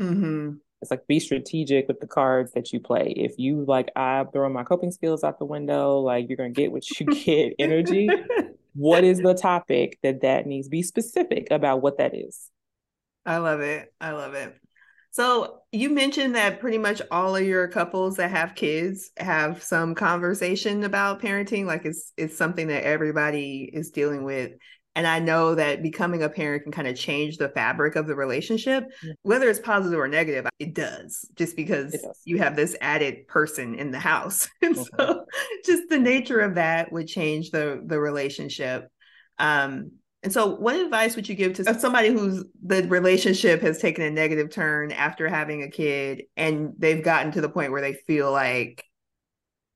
Mm-hmm. 0.00 0.52
It's 0.80 0.92
like 0.92 1.08
be 1.08 1.18
strategic 1.18 1.88
with 1.88 1.98
the 1.98 2.06
cards 2.06 2.52
that 2.52 2.72
you 2.72 2.78
play. 2.78 3.12
If 3.16 3.36
you 3.36 3.64
like, 3.66 3.90
I'm 3.96 4.28
throwing 4.30 4.52
my 4.52 4.62
coping 4.62 4.92
skills 4.92 5.24
out 5.24 5.40
the 5.40 5.44
window, 5.44 5.98
like 5.98 6.28
you're 6.28 6.36
gonna 6.36 6.50
get 6.50 6.70
what 6.70 6.84
you 7.00 7.06
get 7.24 7.54
energy 7.58 8.08
what 8.74 9.04
is 9.04 9.18
the 9.18 9.34
topic 9.34 9.98
that 10.02 10.22
that 10.22 10.46
needs 10.46 10.68
be 10.68 10.82
specific 10.82 11.48
about 11.50 11.82
what 11.82 11.98
that 11.98 12.14
is? 12.14 12.50
I 13.26 13.38
love 13.38 13.60
it. 13.60 13.92
I 14.00 14.12
love 14.12 14.34
it. 14.34 14.56
So 15.12 15.62
you 15.72 15.90
mentioned 15.90 16.36
that 16.36 16.60
pretty 16.60 16.78
much 16.78 17.02
all 17.10 17.34
of 17.34 17.42
your 17.44 17.66
couples 17.68 18.16
that 18.16 18.30
have 18.30 18.54
kids 18.54 19.10
have 19.16 19.62
some 19.62 19.94
conversation 19.94 20.84
about 20.84 21.20
parenting 21.20 21.64
like 21.64 21.84
it's 21.84 22.12
it's 22.16 22.36
something 22.36 22.68
that 22.68 22.84
everybody 22.84 23.68
is 23.72 23.90
dealing 23.90 24.22
with 24.22 24.52
and 24.96 25.06
I 25.06 25.20
know 25.20 25.54
that 25.54 25.82
becoming 25.82 26.22
a 26.22 26.28
parent 26.28 26.64
can 26.64 26.72
kind 26.72 26.88
of 26.88 26.96
change 26.96 27.36
the 27.36 27.48
fabric 27.48 27.94
of 27.96 28.06
the 28.06 28.16
relationship, 28.16 28.84
whether 29.22 29.48
it's 29.48 29.60
positive 29.60 29.98
or 29.98 30.08
negative, 30.08 30.46
it 30.58 30.74
does, 30.74 31.24
just 31.36 31.56
because 31.56 31.92
does. 31.92 32.20
you 32.24 32.38
have 32.38 32.56
this 32.56 32.76
added 32.80 33.28
person 33.28 33.74
in 33.76 33.90
the 33.90 34.00
house. 34.00 34.48
And 34.62 34.76
okay. 34.76 34.88
so 34.98 35.24
just 35.64 35.88
the 35.88 35.98
nature 35.98 36.40
of 36.40 36.56
that 36.56 36.92
would 36.92 37.06
change 37.06 37.50
the 37.50 37.82
the 37.84 37.98
relationship. 37.98 38.88
Um, 39.38 39.92
and 40.22 40.32
so 40.32 40.54
what 40.56 40.76
advice 40.76 41.16
would 41.16 41.28
you 41.28 41.34
give 41.34 41.54
to 41.54 41.78
somebody 41.78 42.08
who's 42.08 42.44
the 42.62 42.82
relationship 42.88 43.62
has 43.62 43.78
taken 43.78 44.04
a 44.04 44.10
negative 44.10 44.50
turn 44.50 44.92
after 44.92 45.28
having 45.28 45.62
a 45.62 45.70
kid 45.70 46.24
and 46.36 46.74
they've 46.78 47.02
gotten 47.02 47.32
to 47.32 47.40
the 47.40 47.48
point 47.48 47.72
where 47.72 47.80
they 47.80 47.94
feel 48.06 48.30
like 48.30 48.84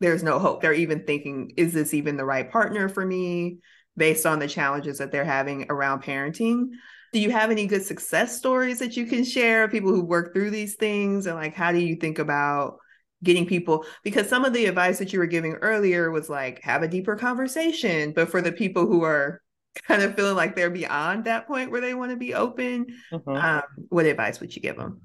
there's 0.00 0.22
no 0.22 0.38
hope. 0.38 0.60
They're 0.60 0.74
even 0.74 1.04
thinking, 1.04 1.52
is 1.56 1.72
this 1.72 1.94
even 1.94 2.18
the 2.18 2.26
right 2.26 2.50
partner 2.50 2.90
for 2.90 3.04
me? 3.04 3.58
Based 3.96 4.26
on 4.26 4.38
the 4.38 4.48
challenges 4.48 4.98
that 4.98 5.12
they're 5.12 5.24
having 5.24 5.66
around 5.70 6.02
parenting. 6.02 6.68
Do 7.12 7.20
you 7.20 7.30
have 7.30 7.50
any 7.50 7.66
good 7.66 7.84
success 7.84 8.36
stories 8.36 8.80
that 8.80 8.96
you 8.96 9.06
can 9.06 9.24
share? 9.24 9.64
of 9.64 9.70
People 9.70 9.90
who 9.90 10.02
work 10.02 10.34
through 10.34 10.50
these 10.50 10.74
things, 10.74 11.26
and 11.26 11.36
like, 11.36 11.54
how 11.54 11.70
do 11.70 11.78
you 11.78 11.96
think 11.96 12.18
about 12.18 12.78
getting 13.22 13.46
people? 13.46 13.84
Because 14.02 14.28
some 14.28 14.44
of 14.44 14.52
the 14.52 14.66
advice 14.66 14.98
that 14.98 15.12
you 15.12 15.20
were 15.20 15.26
giving 15.26 15.54
earlier 15.54 16.10
was 16.10 16.28
like, 16.28 16.60
have 16.62 16.82
a 16.82 16.88
deeper 16.88 17.14
conversation. 17.16 18.12
But 18.12 18.30
for 18.30 18.42
the 18.42 18.52
people 18.52 18.86
who 18.86 19.04
are 19.04 19.40
kind 19.82 20.02
of 20.02 20.16
feeling 20.16 20.36
like 20.36 20.56
they're 20.56 20.70
beyond 20.70 21.24
that 21.24 21.46
point 21.46 21.70
where 21.70 21.80
they 21.80 21.94
want 21.94 22.10
to 22.10 22.16
be 22.16 22.34
open, 22.34 22.86
mm-hmm. 23.12 23.30
um, 23.30 23.62
what 23.90 24.06
advice 24.06 24.40
would 24.40 24.54
you 24.54 24.60
give 24.60 24.76
them? 24.76 25.00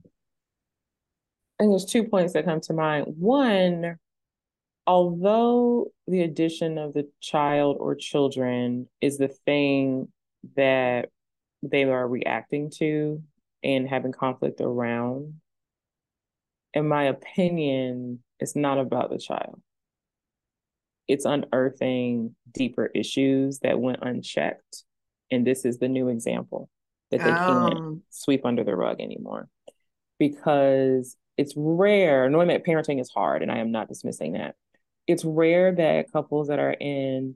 And 1.59 1.71
there's 1.71 1.85
two 1.85 2.05
points 2.05 2.33
that 2.33 2.45
come 2.45 2.61
to 2.61 2.73
mind. 2.73 3.05
One, 3.17 3.97
although 4.89 5.91
the 6.07 6.23
addition 6.23 6.79
of 6.79 6.93
the 6.93 7.07
child 7.21 7.77
or 7.79 7.93
children 7.93 8.89
is 9.01 9.19
the 9.19 9.27
thing 9.27 10.07
that 10.55 11.09
they 11.61 11.83
are 11.83 12.07
reacting 12.07 12.71
to 12.71 13.21
and 13.63 13.87
having 13.87 14.11
conflict 14.11 14.59
around, 14.61 15.35
in 16.73 16.87
my 16.87 17.03
opinion, 17.03 18.23
it's 18.39 18.55
not 18.55 18.79
about 18.79 19.11
the 19.11 19.19
child. 19.19 19.61
It's 21.07 21.25
unearthing 21.25 22.35
deeper 22.51 22.87
issues 22.87 23.59
that 23.59 23.79
went 23.79 23.99
unchecked. 24.01 24.85
And 25.29 25.45
this 25.45 25.65
is 25.65 25.77
the 25.77 25.87
new 25.87 26.07
example 26.07 26.67
that 27.11 27.19
they 27.19 27.29
oh. 27.29 27.69
can't 27.69 27.99
sweep 28.09 28.43
under 28.43 28.63
the 28.63 28.75
rug 28.75 28.99
anymore. 29.01 29.49
Because 30.17 31.15
it's 31.37 31.53
rare, 31.55 32.27
knowing 32.27 32.47
that 32.47 32.65
parenting 32.65 32.99
is 32.99 33.11
hard, 33.11 33.43
and 33.43 33.51
I 33.51 33.59
am 33.59 33.71
not 33.71 33.87
dismissing 33.87 34.33
that 34.33 34.55
it's 35.09 35.25
rare 35.25 35.73
that 35.73 36.11
couples 36.11 36.49
that 36.49 36.59
are 36.59 36.75
in 36.79 37.35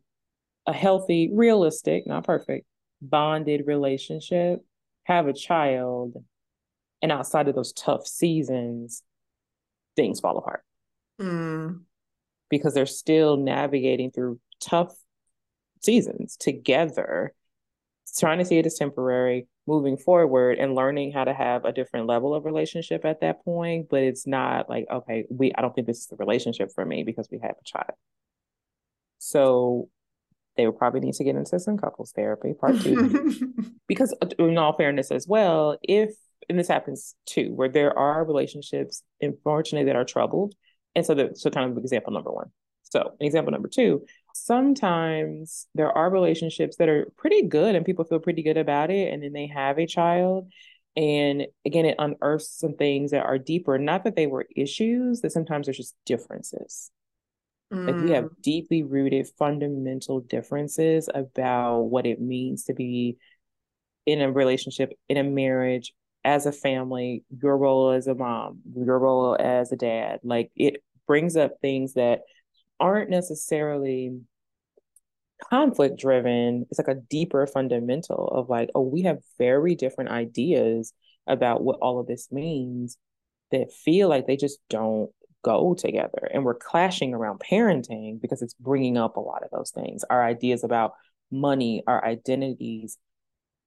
a 0.67 0.73
healthy, 0.73 1.31
realistic, 1.33 2.05
not 2.05 2.23
perfect, 2.23 2.67
bonded 3.01 3.63
relationship 3.65 4.63
have 5.05 5.27
a 5.27 5.33
child 5.33 6.23
and 7.01 7.11
outside 7.11 7.47
of 7.47 7.55
those 7.55 7.73
tough 7.73 8.05
seasons, 8.05 9.01
things 9.95 10.19
fall 10.19 10.37
apart. 10.37 10.63
Mm. 11.19 11.81
Because 12.51 12.75
they're 12.75 12.85
still 12.85 13.37
navigating 13.37 14.11
through 14.11 14.39
tough 14.61 14.93
seasons 15.81 16.37
together, 16.37 17.33
trying 18.17 18.39
to 18.39 18.45
see 18.45 18.57
it 18.57 18.65
as 18.65 18.75
temporary, 18.75 19.47
moving 19.67 19.97
forward 19.97 20.57
and 20.57 20.75
learning 20.75 21.11
how 21.11 21.23
to 21.23 21.33
have 21.33 21.65
a 21.65 21.71
different 21.71 22.07
level 22.07 22.33
of 22.33 22.45
relationship 22.45 23.05
at 23.05 23.21
that 23.21 23.43
point 23.45 23.87
but 23.89 24.01
it's 24.01 24.27
not 24.27 24.69
like 24.69 24.85
okay 24.91 25.25
we 25.29 25.53
i 25.55 25.61
don't 25.61 25.73
think 25.73 25.87
this 25.87 25.99
is 25.99 26.07
the 26.07 26.15
relationship 26.17 26.69
for 26.73 26.85
me 26.85 27.03
because 27.03 27.27
we 27.31 27.39
have 27.41 27.55
a 27.59 27.63
child. 27.63 27.97
So 29.19 29.89
they 30.57 30.65
would 30.67 30.77
probably 30.77 30.99
need 30.99 31.13
to 31.15 31.23
get 31.23 31.35
into 31.35 31.59
some 31.59 31.77
couples 31.77 32.11
therapy 32.11 32.53
part 32.53 32.79
two. 32.81 33.39
Because 33.87 34.15
uh, 34.21 34.27
in 34.39 34.57
all 34.57 34.75
fairness 34.75 35.11
as 35.11 35.27
well 35.27 35.77
if 35.83 36.13
and 36.49 36.57
this 36.57 36.67
happens 36.67 37.15
too 37.25 37.51
where 37.53 37.69
there 37.69 37.97
are 37.97 38.25
relationships 38.25 39.03
unfortunately 39.21 39.85
that 39.87 39.95
are 39.95 40.05
troubled. 40.05 40.55
And 40.95 41.05
so 41.05 41.13
the 41.13 41.31
so 41.35 41.49
kind 41.49 41.71
of 41.71 41.77
example 41.77 42.13
number 42.13 42.31
one. 42.31 42.51
So 42.83 43.15
example 43.19 43.51
number 43.51 43.67
two 43.67 44.05
sometimes 44.33 45.67
there 45.75 45.95
are 45.95 46.09
relationships 46.09 46.77
that 46.77 46.89
are 46.89 47.07
pretty 47.17 47.43
good 47.43 47.75
and 47.75 47.85
people 47.85 48.03
feel 48.03 48.19
pretty 48.19 48.41
good 48.41 48.57
about 48.57 48.89
it 48.89 49.13
and 49.13 49.23
then 49.23 49.31
they 49.31 49.47
have 49.47 49.77
a 49.77 49.85
child 49.85 50.51
and 50.95 51.45
again 51.65 51.85
it 51.85 51.95
unearths 51.99 52.59
some 52.59 52.73
things 52.73 53.11
that 53.11 53.23
are 53.23 53.37
deeper 53.37 53.77
not 53.77 54.03
that 54.03 54.15
they 54.15 54.27
were 54.27 54.47
issues 54.55 55.21
that 55.21 55.31
sometimes 55.31 55.67
there's 55.67 55.77
just 55.77 55.95
differences 56.05 56.89
mm. 57.71 57.85
like 57.85 58.03
we 58.03 58.11
have 58.11 58.25
mm. 58.25 58.41
deeply 58.41 58.81
rooted 58.81 59.27
fundamental 59.37 60.19
differences 60.19 61.07
about 61.13 61.81
what 61.81 62.07
it 62.07 62.19
means 62.19 62.63
to 62.63 62.73
be 62.73 63.17
in 64.07 64.19
a 64.19 64.31
relationship 64.31 64.93
in 65.09 65.17
a 65.17 65.23
marriage 65.23 65.93
as 66.25 66.47
a 66.47 66.51
family 66.51 67.23
your 67.41 67.57
role 67.57 67.91
as 67.91 68.07
a 68.07 68.15
mom 68.15 68.59
your 68.75 68.97
role 68.97 69.37
as 69.39 69.71
a 69.71 69.75
dad 69.75 70.19
like 70.23 70.51
it 70.55 70.83
brings 71.05 71.35
up 71.35 71.53
things 71.61 71.93
that 71.93 72.21
aren't 72.83 73.09
necessarily 73.09 74.19
conflict 75.49 75.99
driven 75.99 76.65
it's 76.69 76.79
like 76.79 76.87
a 76.87 77.01
deeper 77.09 77.45
fundamental 77.47 78.27
of 78.27 78.49
like 78.49 78.69
oh 78.75 78.81
we 78.81 79.01
have 79.01 79.17
very 79.37 79.75
different 79.75 80.09
ideas 80.09 80.93
about 81.27 81.63
what 81.63 81.79
all 81.81 81.99
of 81.99 82.07
this 82.07 82.31
means 82.31 82.97
that 83.51 83.71
feel 83.71 84.09
like 84.09 84.27
they 84.27 84.35
just 84.35 84.59
don't 84.69 85.11
go 85.43 85.75
together. 85.75 86.29
And 86.33 86.43
we're 86.43 86.55
clashing 86.55 87.13
around 87.13 87.39
parenting 87.39 88.19
because 88.19 88.41
it's 88.41 88.55
bringing 88.55 88.97
up 88.97 89.17
a 89.17 89.21
lot 89.21 89.43
of 89.43 89.51
those 89.51 89.71
things. 89.71 90.03
Our 90.09 90.23
ideas 90.23 90.63
about 90.63 90.93
money 91.31 91.83
our 91.87 92.03
identities 92.05 92.99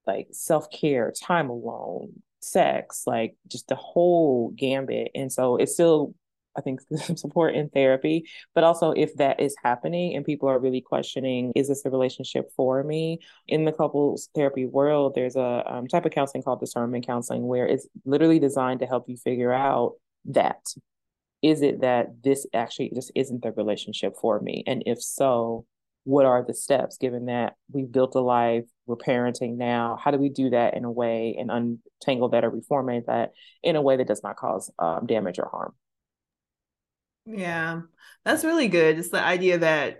like 0.06 0.28
self-care 0.30 1.12
time 1.20 1.50
alone 1.50 2.12
sex 2.38 3.02
like 3.08 3.34
just 3.48 3.66
the 3.66 3.74
whole 3.74 4.52
gambit. 4.54 5.10
And 5.14 5.32
so 5.32 5.56
it's 5.56 5.72
still 5.74 6.14
I 6.56 6.60
think 6.60 6.80
some 6.92 7.16
support 7.16 7.54
in 7.54 7.68
therapy, 7.68 8.28
but 8.54 8.64
also 8.64 8.92
if 8.92 9.14
that 9.16 9.40
is 9.40 9.54
happening 9.62 10.16
and 10.16 10.24
people 10.24 10.48
are 10.48 10.58
really 10.58 10.80
questioning, 10.80 11.52
is 11.54 11.68
this 11.68 11.84
a 11.84 11.90
relationship 11.90 12.50
for 12.56 12.82
me? 12.82 13.20
In 13.48 13.64
the 13.64 13.72
couples 13.72 14.28
therapy 14.34 14.66
world, 14.66 15.14
there's 15.14 15.36
a 15.36 15.62
um, 15.66 15.86
type 15.86 16.04
of 16.04 16.12
counseling 16.12 16.42
called 16.42 16.60
discernment 16.60 17.06
counseling 17.06 17.46
where 17.46 17.66
it's 17.66 17.86
literally 18.04 18.38
designed 18.38 18.80
to 18.80 18.86
help 18.86 19.08
you 19.08 19.16
figure 19.16 19.52
out 19.52 19.94
that 20.26 20.60
is 21.42 21.62
it 21.62 21.82
that 21.82 22.22
this 22.24 22.46
actually 22.54 22.90
just 22.94 23.12
isn't 23.14 23.42
the 23.42 23.52
relationship 23.52 24.14
for 24.20 24.40
me? 24.40 24.64
And 24.66 24.82
if 24.86 25.02
so, 25.02 25.66
what 26.04 26.24
are 26.24 26.44
the 26.44 26.54
steps 26.54 26.98
given 26.98 27.26
that 27.26 27.54
we've 27.70 27.90
built 27.90 28.14
a 28.14 28.20
life, 28.20 28.64
we're 28.86 28.96
parenting 28.96 29.56
now? 29.56 29.98
How 30.02 30.10
do 30.10 30.18
we 30.18 30.28
do 30.28 30.50
that 30.50 30.74
in 30.74 30.84
a 30.84 30.90
way 30.90 31.36
and 31.38 31.50
untangle 31.50 32.28
that 32.30 32.44
or 32.44 32.50
reformate 32.50 33.06
that 33.06 33.32
in 33.62 33.76
a 33.76 33.82
way 33.82 33.96
that 33.96 34.06
does 34.06 34.22
not 34.22 34.36
cause 34.36 34.70
um, 34.78 35.06
damage 35.06 35.38
or 35.38 35.48
harm? 35.50 35.74
Yeah, 37.26 37.82
that's 38.24 38.44
really 38.44 38.68
good. 38.68 38.98
It's 38.98 39.10
the 39.10 39.22
idea 39.22 39.58
that 39.58 39.98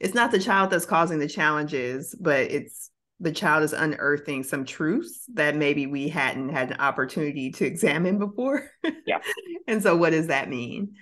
it's 0.00 0.14
not 0.14 0.30
the 0.30 0.38
child 0.38 0.70
that's 0.70 0.86
causing 0.86 1.18
the 1.18 1.28
challenges, 1.28 2.14
but 2.20 2.50
it's 2.50 2.90
the 3.20 3.32
child 3.32 3.62
is 3.62 3.72
unearthing 3.72 4.42
some 4.42 4.64
truths 4.64 5.24
that 5.34 5.56
maybe 5.56 5.86
we 5.86 6.08
hadn't 6.08 6.50
had 6.50 6.72
an 6.72 6.80
opportunity 6.80 7.50
to 7.52 7.64
examine 7.64 8.18
before. 8.18 8.68
Yeah. 9.06 9.18
and 9.66 9.82
so, 9.82 9.96
what 9.96 10.10
does 10.10 10.28
that 10.28 10.48
mean? 10.48 10.94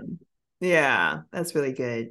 Um, 0.00 0.18
yeah, 0.60 1.20
that's 1.32 1.54
really 1.54 1.72
good. 1.72 2.10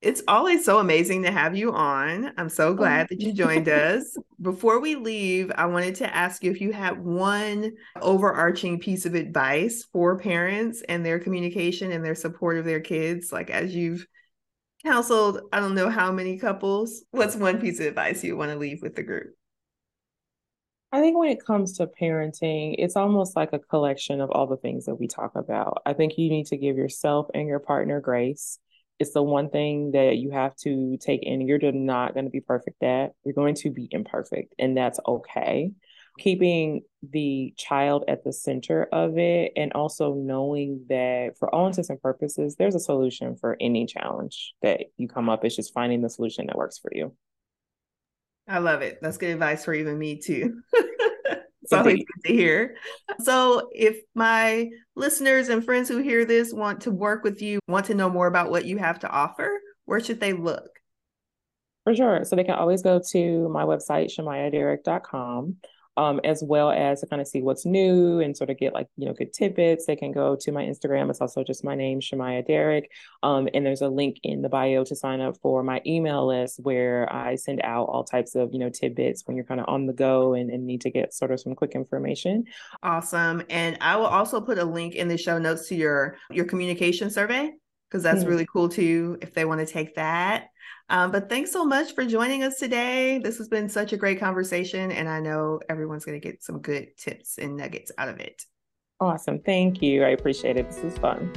It's 0.00 0.22
always 0.28 0.64
so 0.64 0.78
amazing 0.78 1.24
to 1.24 1.32
have 1.32 1.56
you 1.56 1.72
on. 1.72 2.32
I'm 2.36 2.48
so 2.48 2.68
oh, 2.68 2.74
glad 2.74 3.08
that 3.08 3.20
you 3.20 3.32
joined 3.32 3.68
us. 3.68 4.16
Before 4.40 4.78
we 4.78 4.94
leave, 4.94 5.50
I 5.56 5.66
wanted 5.66 5.96
to 5.96 6.14
ask 6.14 6.44
you 6.44 6.52
if 6.52 6.60
you 6.60 6.72
had 6.72 7.04
one 7.04 7.72
overarching 8.00 8.78
piece 8.78 9.06
of 9.06 9.16
advice 9.16 9.84
for 9.92 10.16
parents 10.16 10.82
and 10.88 11.04
their 11.04 11.18
communication 11.18 11.90
and 11.90 12.04
their 12.04 12.14
support 12.14 12.58
of 12.58 12.64
their 12.64 12.78
kids. 12.78 13.32
Like, 13.32 13.50
as 13.50 13.74
you've 13.74 14.06
counseled, 14.84 15.40
I 15.52 15.58
don't 15.58 15.74
know 15.74 15.90
how 15.90 16.12
many 16.12 16.38
couples, 16.38 17.04
what's 17.10 17.34
one 17.34 17.60
piece 17.60 17.80
of 17.80 17.86
advice 17.86 18.22
you 18.22 18.36
want 18.36 18.52
to 18.52 18.58
leave 18.58 18.82
with 18.82 18.94
the 18.94 19.02
group? 19.02 19.34
I 20.92 21.00
think 21.00 21.18
when 21.18 21.30
it 21.30 21.44
comes 21.44 21.76
to 21.78 21.88
parenting, 22.00 22.76
it's 22.78 22.96
almost 22.96 23.34
like 23.34 23.52
a 23.52 23.58
collection 23.58 24.20
of 24.20 24.30
all 24.30 24.46
the 24.46 24.56
things 24.56 24.86
that 24.86 24.94
we 24.94 25.08
talk 25.08 25.32
about. 25.34 25.82
I 25.84 25.92
think 25.92 26.16
you 26.16 26.30
need 26.30 26.46
to 26.46 26.56
give 26.56 26.76
yourself 26.76 27.26
and 27.34 27.48
your 27.48 27.58
partner 27.58 28.00
grace 28.00 28.60
it's 28.98 29.12
the 29.12 29.22
one 29.22 29.50
thing 29.50 29.92
that 29.92 30.16
you 30.16 30.30
have 30.30 30.56
to 30.56 30.96
take 30.98 31.22
in. 31.22 31.40
You're 31.40 31.72
not 31.72 32.14
going 32.14 32.24
to 32.24 32.30
be 32.30 32.40
perfect 32.40 32.82
at. 32.82 33.12
You're 33.24 33.34
going 33.34 33.54
to 33.56 33.70
be 33.70 33.88
imperfect, 33.90 34.54
and 34.58 34.76
that's 34.76 34.98
okay. 35.06 35.72
Keeping 36.18 36.82
the 37.08 37.54
child 37.56 38.04
at 38.08 38.24
the 38.24 38.32
center 38.32 38.88
of 38.92 39.18
it, 39.18 39.52
and 39.56 39.72
also 39.72 40.14
knowing 40.14 40.84
that 40.88 41.38
for 41.38 41.54
all 41.54 41.68
intents 41.68 41.90
and 41.90 42.02
purposes, 42.02 42.56
there's 42.56 42.74
a 42.74 42.80
solution 42.80 43.36
for 43.36 43.56
any 43.60 43.86
challenge 43.86 44.54
that 44.62 44.80
you 44.96 45.06
come 45.06 45.28
up. 45.28 45.44
It's 45.44 45.54
just 45.54 45.72
finding 45.72 46.02
the 46.02 46.10
solution 46.10 46.46
that 46.46 46.56
works 46.56 46.78
for 46.78 46.90
you. 46.92 47.14
I 48.48 48.58
love 48.58 48.82
it. 48.82 48.98
That's 49.00 49.18
good 49.18 49.30
advice 49.30 49.64
for 49.64 49.74
even 49.74 49.98
me, 49.98 50.18
too. 50.18 50.62
It's 51.70 51.78
always 51.78 51.98
good 51.98 52.28
to 52.28 52.32
hear. 52.32 52.76
So, 53.20 53.68
if 53.72 53.98
my 54.14 54.70
listeners 54.96 55.50
and 55.50 55.62
friends 55.62 55.88
who 55.88 55.98
hear 55.98 56.24
this 56.24 56.52
want 56.52 56.80
to 56.82 56.90
work 56.90 57.24
with 57.24 57.42
you, 57.42 57.60
want 57.68 57.86
to 57.86 57.94
know 57.94 58.08
more 58.08 58.26
about 58.26 58.50
what 58.50 58.64
you 58.64 58.78
have 58.78 59.00
to 59.00 59.10
offer, 59.10 59.50
where 59.84 60.00
should 60.00 60.18
they 60.18 60.32
look? 60.32 60.70
For 61.84 61.94
sure. 61.94 62.24
So, 62.24 62.36
they 62.36 62.44
can 62.44 62.54
always 62.54 62.80
go 62.82 63.02
to 63.12 63.48
my 63.50 63.64
website, 63.64 64.10
shemiahderrick.com 64.18 65.56
um, 65.98 66.20
as 66.22 66.44
well 66.46 66.70
as 66.70 67.00
to 67.00 67.08
kind 67.08 67.20
of 67.20 67.26
see 67.26 67.42
what's 67.42 67.66
new 67.66 68.20
and 68.20 68.36
sort 68.36 68.50
of 68.50 68.56
get 68.56 68.72
like, 68.72 68.86
you 68.96 69.04
know, 69.04 69.12
good 69.12 69.32
tidbits. 69.32 69.84
They 69.84 69.96
can 69.96 70.12
go 70.12 70.36
to 70.36 70.52
my 70.52 70.62
Instagram. 70.62 71.10
It's 71.10 71.20
also 71.20 71.42
just 71.42 71.64
my 71.64 71.74
name, 71.74 71.98
Shemiah 71.98 72.46
Derrick. 72.46 72.88
Um, 73.24 73.48
and 73.52 73.66
there's 73.66 73.82
a 73.82 73.88
link 73.88 74.20
in 74.22 74.40
the 74.40 74.48
bio 74.48 74.84
to 74.84 74.94
sign 74.94 75.20
up 75.20 75.36
for 75.42 75.64
my 75.64 75.82
email 75.84 76.28
list 76.28 76.60
where 76.62 77.12
I 77.12 77.34
send 77.34 77.60
out 77.64 77.88
all 77.88 78.04
types 78.04 78.36
of, 78.36 78.50
you 78.52 78.60
know, 78.60 78.70
tidbits 78.70 79.24
when 79.26 79.36
you're 79.36 79.44
kind 79.44 79.60
of 79.60 79.66
on 79.68 79.86
the 79.86 79.92
go 79.92 80.34
and, 80.34 80.50
and 80.50 80.64
need 80.64 80.82
to 80.82 80.90
get 80.90 81.12
sort 81.12 81.32
of 81.32 81.40
some 81.40 81.56
quick 81.56 81.72
information. 81.74 82.44
Awesome. 82.80 83.42
And 83.50 83.76
I 83.80 83.96
will 83.96 84.06
also 84.06 84.40
put 84.40 84.58
a 84.58 84.64
link 84.64 84.94
in 84.94 85.08
the 85.08 85.18
show 85.18 85.38
notes 85.38 85.66
to 85.68 85.74
your 85.74 86.16
your 86.30 86.44
communication 86.44 87.10
survey 87.10 87.50
because 87.90 88.04
that's 88.04 88.20
mm-hmm. 88.20 88.28
really 88.28 88.46
cool 88.46 88.68
too 88.68 89.18
if 89.20 89.34
they 89.34 89.44
want 89.44 89.66
to 89.66 89.66
take 89.66 89.96
that. 89.96 90.50
Um, 90.90 91.10
but 91.10 91.28
thanks 91.28 91.52
so 91.52 91.64
much 91.64 91.94
for 91.94 92.04
joining 92.04 92.42
us 92.42 92.58
today. 92.58 93.18
This 93.18 93.36
has 93.38 93.48
been 93.48 93.68
such 93.68 93.92
a 93.92 93.96
great 93.96 94.18
conversation, 94.18 94.90
and 94.90 95.08
I 95.08 95.20
know 95.20 95.60
everyone's 95.68 96.04
going 96.04 96.20
to 96.20 96.26
get 96.26 96.42
some 96.42 96.60
good 96.60 96.96
tips 96.96 97.38
and 97.38 97.56
nuggets 97.56 97.92
out 97.98 98.08
of 98.08 98.20
it. 98.20 98.44
Awesome. 99.00 99.40
Thank 99.40 99.82
you. 99.82 100.04
I 100.04 100.08
appreciate 100.08 100.56
it. 100.56 100.68
This 100.70 100.82
was 100.82 100.98
fun. 100.98 101.32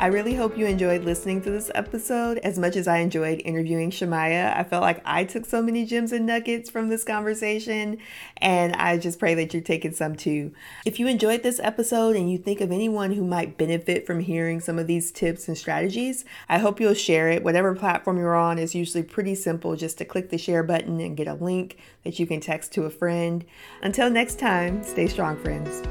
I 0.00 0.06
really 0.06 0.34
hope 0.34 0.56
you 0.56 0.64
enjoyed 0.64 1.02
listening 1.02 1.42
to 1.42 1.50
this 1.50 1.72
episode 1.74 2.38
as 2.38 2.56
much 2.56 2.76
as 2.76 2.86
I 2.86 2.98
enjoyed 2.98 3.42
interviewing 3.44 3.90
Shemiah. 3.90 4.56
I 4.56 4.62
felt 4.62 4.82
like 4.82 5.02
I 5.04 5.24
took 5.24 5.44
so 5.44 5.60
many 5.60 5.84
gems 5.84 6.12
and 6.12 6.24
nuggets 6.24 6.70
from 6.70 6.88
this 6.88 7.02
conversation, 7.02 7.98
and 8.36 8.76
I 8.76 8.98
just 8.98 9.18
pray 9.18 9.34
that 9.34 9.52
you're 9.52 9.60
taking 9.60 9.92
some 9.92 10.14
too. 10.14 10.52
If 10.86 11.00
you 11.00 11.08
enjoyed 11.08 11.42
this 11.42 11.58
episode 11.58 12.14
and 12.14 12.30
you 12.30 12.38
think 12.38 12.60
of 12.60 12.70
anyone 12.70 13.10
who 13.10 13.24
might 13.24 13.58
benefit 13.58 14.06
from 14.06 14.20
hearing 14.20 14.60
some 14.60 14.78
of 14.78 14.86
these 14.86 15.10
tips 15.10 15.48
and 15.48 15.58
strategies, 15.58 16.24
I 16.48 16.58
hope 16.58 16.78
you'll 16.78 16.94
share 16.94 17.28
it. 17.30 17.42
Whatever 17.42 17.74
platform 17.74 18.18
you're 18.18 18.36
on 18.36 18.60
is 18.60 18.76
usually 18.76 19.02
pretty 19.02 19.34
simple 19.34 19.74
just 19.74 19.98
to 19.98 20.04
click 20.04 20.30
the 20.30 20.38
share 20.38 20.62
button 20.62 21.00
and 21.00 21.16
get 21.16 21.26
a 21.26 21.34
link 21.34 21.76
that 22.04 22.20
you 22.20 22.26
can 22.28 22.38
text 22.38 22.70
to 22.74 22.84
a 22.84 22.90
friend. 22.90 23.44
Until 23.82 24.10
next 24.10 24.38
time, 24.38 24.84
stay 24.84 25.08
strong, 25.08 25.36
friends. 25.42 25.82